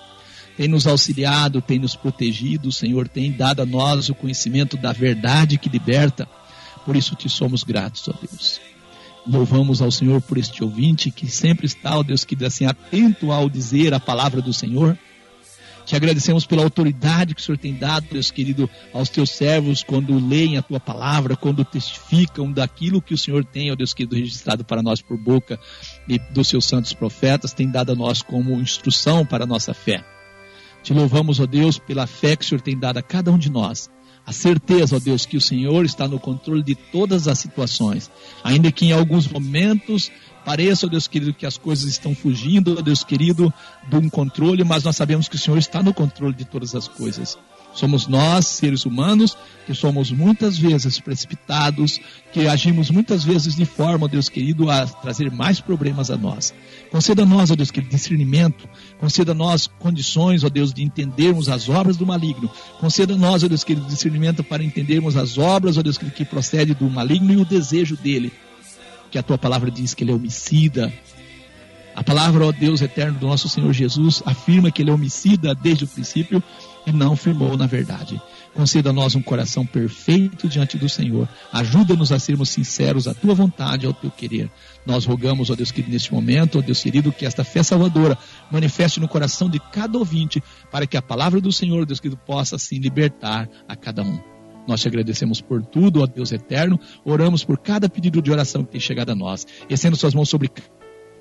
Tem 0.60 0.68
nos 0.68 0.86
auxiliado, 0.86 1.62
tem 1.62 1.78
nos 1.78 1.96
protegido, 1.96 2.68
o 2.68 2.72
Senhor 2.72 3.08
tem 3.08 3.32
dado 3.32 3.62
a 3.62 3.64
nós 3.64 4.10
o 4.10 4.14
conhecimento 4.14 4.76
da 4.76 4.92
verdade 4.92 5.56
que 5.56 5.70
liberta. 5.70 6.28
Por 6.84 6.94
isso 6.94 7.14
te 7.14 7.30
somos 7.30 7.64
gratos, 7.64 8.06
ó 8.06 8.12
Deus. 8.12 8.60
Louvamos 9.26 9.80
ao 9.80 9.90
Senhor 9.90 10.20
por 10.20 10.36
este 10.36 10.62
ouvinte 10.62 11.10
que 11.10 11.26
sempre 11.28 11.64
está, 11.64 11.98
ó 11.98 12.02
Deus, 12.02 12.26
que 12.26 12.36
assim 12.44 12.66
atento 12.66 13.32
ao 13.32 13.48
dizer 13.48 13.94
a 13.94 13.98
palavra 13.98 14.42
do 14.42 14.52
Senhor. 14.52 14.98
Te 15.86 15.96
agradecemos 15.96 16.44
pela 16.44 16.62
autoridade 16.62 17.34
que 17.34 17.40
o 17.40 17.42
Senhor 17.42 17.56
tem 17.56 17.72
dado, 17.72 18.08
Deus 18.12 18.30
querido, 18.30 18.68
aos 18.92 19.08
teus 19.08 19.30
servos 19.30 19.82
quando 19.82 20.18
leem 20.18 20.58
a 20.58 20.62
tua 20.62 20.78
palavra, 20.78 21.36
quando 21.36 21.64
testificam 21.64 22.52
daquilo 22.52 23.00
que 23.00 23.14
o 23.14 23.18
Senhor 23.18 23.46
tem, 23.46 23.72
ó 23.72 23.74
Deus 23.74 23.94
querido, 23.94 24.14
registrado 24.14 24.62
para 24.62 24.82
nós 24.82 25.00
por 25.00 25.16
boca 25.16 25.58
e 26.06 26.18
dos 26.18 26.48
seus 26.48 26.66
santos 26.66 26.92
profetas, 26.92 27.54
tem 27.54 27.70
dado 27.70 27.92
a 27.92 27.94
nós 27.94 28.20
como 28.20 28.60
instrução 28.60 29.24
para 29.24 29.44
a 29.44 29.46
nossa 29.46 29.72
fé. 29.72 30.04
Te 30.82 30.92
louvamos, 30.92 31.40
ó 31.40 31.46
Deus, 31.46 31.78
pela 31.78 32.06
fé 32.06 32.36
que 32.36 32.44
o 32.44 32.48
Senhor 32.48 32.60
tem 32.60 32.78
dado 32.78 32.98
a 32.98 33.02
cada 33.02 33.30
um 33.30 33.38
de 33.38 33.50
nós. 33.50 33.90
A 34.24 34.32
certeza, 34.32 34.96
ó 34.96 34.98
Deus, 34.98 35.26
que 35.26 35.36
o 35.36 35.40
Senhor 35.40 35.84
está 35.84 36.06
no 36.06 36.18
controle 36.18 36.62
de 36.62 36.74
todas 36.74 37.26
as 37.26 37.38
situações. 37.38 38.10
Ainda 38.44 38.70
que 38.70 38.86
em 38.86 38.92
alguns 38.92 39.26
momentos 39.26 40.10
pareça, 40.44 40.86
ó 40.86 40.88
Deus 40.88 41.06
querido, 41.06 41.34
que 41.34 41.46
as 41.46 41.58
coisas 41.58 41.88
estão 41.90 42.14
fugindo, 42.14 42.76
ó 42.78 42.82
Deus 42.82 43.02
querido, 43.02 43.52
de 43.88 43.96
um 43.96 44.08
controle, 44.08 44.64
mas 44.64 44.84
nós 44.84 44.96
sabemos 44.96 45.28
que 45.28 45.36
o 45.36 45.38
Senhor 45.38 45.58
está 45.58 45.82
no 45.82 45.92
controle 45.92 46.34
de 46.34 46.44
todas 46.44 46.74
as 46.74 46.86
coisas. 46.86 47.36
Somos 47.72 48.06
nós, 48.06 48.46
seres 48.46 48.84
humanos, 48.84 49.36
que 49.66 49.74
somos 49.74 50.10
muitas 50.10 50.58
vezes 50.58 50.98
precipitados, 50.98 52.00
que 52.32 52.48
agimos 52.48 52.90
muitas 52.90 53.22
vezes 53.22 53.54
de 53.54 53.64
forma, 53.64 54.08
Deus 54.08 54.28
querido, 54.28 54.68
a 54.68 54.86
trazer 54.86 55.30
mais 55.30 55.60
problemas 55.60 56.10
a 56.10 56.16
nós. 56.16 56.52
Conceda 56.90 57.22
a 57.22 57.26
nós, 57.26 57.50
ó 57.50 57.54
Deus 57.54 57.70
querido, 57.70 57.94
discernimento. 57.94 58.68
Conceda 58.98 59.32
a 59.32 59.34
nós 59.34 59.66
condições, 59.66 60.42
ó 60.42 60.48
Deus, 60.48 60.72
de 60.72 60.82
entendermos 60.82 61.48
as 61.48 61.68
obras 61.68 61.96
do 61.96 62.04
maligno. 62.04 62.50
Conceda 62.80 63.14
a 63.14 63.16
nós, 63.16 63.44
ó 63.44 63.48
Deus 63.48 63.62
querido, 63.62 63.86
discernimento 63.86 64.42
para 64.42 64.64
entendermos 64.64 65.16
as 65.16 65.38
obras, 65.38 65.78
ó 65.78 65.82
Deus 65.82 65.96
querido, 65.96 66.16
que 66.16 66.24
procede 66.24 66.74
do 66.74 66.90
maligno 66.90 67.32
e 67.32 67.36
o 67.36 67.44
desejo 67.44 67.96
dele. 67.96 68.32
Que 69.10 69.18
a 69.18 69.22
tua 69.22 69.38
palavra 69.38 69.70
diz 69.70 69.94
que 69.94 70.02
ele 70.02 70.10
é 70.10 70.14
homicida. 70.14 70.92
A 71.94 72.02
palavra, 72.02 72.46
ó 72.46 72.52
Deus 72.52 72.82
eterno 72.82 73.18
do 73.18 73.26
nosso 73.26 73.48
Senhor 73.48 73.72
Jesus, 73.72 74.22
afirma 74.26 74.70
que 74.70 74.82
ele 74.82 74.90
é 74.90 74.94
homicida 74.94 75.54
desde 75.54 75.84
o 75.84 75.88
princípio 75.88 76.42
e 76.86 76.92
não 76.92 77.16
firmou 77.16 77.56
na 77.56 77.66
verdade. 77.66 78.20
Conceda 78.54 78.90
a 78.90 78.92
nós 78.92 79.14
um 79.14 79.22
coração 79.22 79.64
perfeito 79.64 80.48
diante 80.48 80.76
do 80.76 80.88
Senhor. 80.88 81.28
Ajuda-nos 81.52 82.10
a 82.12 82.18
sermos 82.18 82.48
sinceros 82.48 83.06
à 83.06 83.14
tua 83.14 83.34
vontade, 83.34 83.86
ao 83.86 83.92
teu 83.92 84.10
querer. 84.10 84.50
Nós 84.84 85.04
rogamos, 85.04 85.50
ó 85.50 85.54
Deus 85.54 85.70
querido, 85.70 85.92
neste 85.92 86.12
momento, 86.12 86.58
ó 86.58 86.62
Deus 86.62 86.82
querido, 86.82 87.12
que 87.12 87.26
esta 87.26 87.44
fé 87.44 87.62
salvadora 87.62 88.18
manifeste 88.50 88.98
no 88.98 89.08
coração 89.08 89.48
de 89.48 89.60
cada 89.60 89.98
ouvinte, 89.98 90.42
para 90.70 90.86
que 90.86 90.96
a 90.96 91.02
palavra 91.02 91.40
do 91.40 91.52
Senhor, 91.52 91.86
Deus 91.86 92.00
querido, 92.00 92.20
possa 92.26 92.56
assim 92.56 92.78
libertar 92.78 93.48
a 93.68 93.76
cada 93.76 94.02
um. 94.02 94.18
Nós 94.66 94.80
te 94.80 94.88
agradecemos 94.88 95.40
por 95.40 95.62
tudo, 95.62 96.02
ó 96.02 96.06
Deus 96.06 96.32
eterno. 96.32 96.78
Oramos 97.04 97.44
por 97.44 97.58
cada 97.58 97.88
pedido 97.88 98.20
de 98.22 98.30
oração 98.30 98.64
que 98.64 98.72
tem 98.72 98.80
chegado 98.80 99.10
a 99.10 99.14
nós. 99.14 99.46
Estendo 99.68 99.96
suas 99.96 100.14
mãos 100.14 100.28
sobre 100.28 100.48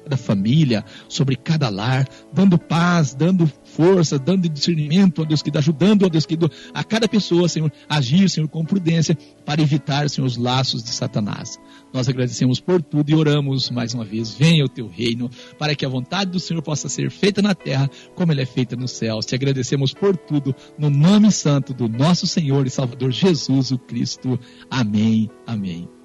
cada 0.10 0.18
família, 0.18 0.84
sobre 1.08 1.36
cada 1.36 1.70
lar, 1.70 2.08
dando 2.34 2.58
paz, 2.58 3.14
dando 3.14 3.52
força, 3.64 4.18
dando 4.18 4.50
discernimento, 4.50 5.22
ó 5.22 5.26
Deus 5.26 5.44
querido, 5.44 5.60
ajudando, 5.60 6.04
ó 6.04 6.10
Deus 6.10 6.26
querido, 6.26 6.52
a 6.74 6.84
cada 6.84 7.08
pessoa, 7.08 7.48
Senhor, 7.48 7.72
agir, 7.88 8.28
Senhor, 8.30 8.48
com 8.48 8.66
prudência, 8.66 9.16
para 9.46 9.62
evitar, 9.62 10.10
Senhor, 10.10 10.26
os 10.26 10.38
laços 10.38 10.84
de 10.84 10.90
Satanás. 10.90 11.60
Nós 11.94 12.10
agradecemos 12.10 12.60
por 12.60 12.82
tudo 12.82 13.12
e 13.12 13.16
oramos 13.16 13.70
mais 13.70 13.94
uma 13.94 14.04
vez, 14.04 14.34
venha 14.34 14.66
o 14.66 14.70
teu 14.70 14.88
reino, 14.88 15.30
para 15.60 15.76
que 15.76 15.86
a 15.86 15.90
vontade 15.90 16.32
do 16.32 16.40
Senhor 16.40 16.62
possa 16.64 16.90
ser 16.90 17.12
feita 17.12 17.42
na 17.42 17.54
terra, 17.54 17.90
como 18.16 18.32
ela 18.32 18.42
é 18.42 18.46
feita 18.46 18.76
nos 18.76 18.92
céus. 18.92 19.26
Te 19.26 19.36
agradecemos 19.36 19.94
por 19.94 20.18
tudo, 20.18 20.56
no 20.78 20.90
nome 20.90 21.32
santo 21.32 21.74
do 21.74 21.88
nosso 21.88 22.26
Senhor 22.26 22.66
e 22.66 22.70
Salvador 22.70 23.12
Jesus 23.12 23.72
o 23.72 23.78
Cristo. 23.78 24.40
Amém, 24.72 25.30
amém. 25.46 25.99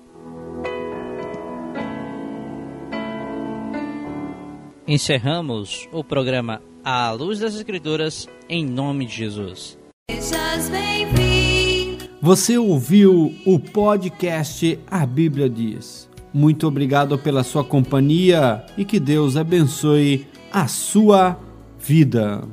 Encerramos 4.86 5.88
o 5.90 6.04
programa 6.04 6.60
À 6.84 7.10
Luz 7.10 7.38
das 7.38 7.54
Escrituras 7.54 8.28
em 8.46 8.66
nome 8.66 9.06
de 9.06 9.14
Jesus. 9.14 9.78
Você 12.20 12.58
ouviu 12.58 13.34
o 13.46 13.58
podcast 13.58 14.78
A 14.86 15.06
Bíblia 15.06 15.48
Diz. 15.48 16.06
Muito 16.34 16.66
obrigado 16.68 17.18
pela 17.18 17.42
sua 17.42 17.64
companhia 17.64 18.62
e 18.76 18.84
que 18.84 19.00
Deus 19.00 19.38
abençoe 19.38 20.26
a 20.52 20.68
sua 20.68 21.40
vida. 21.78 22.46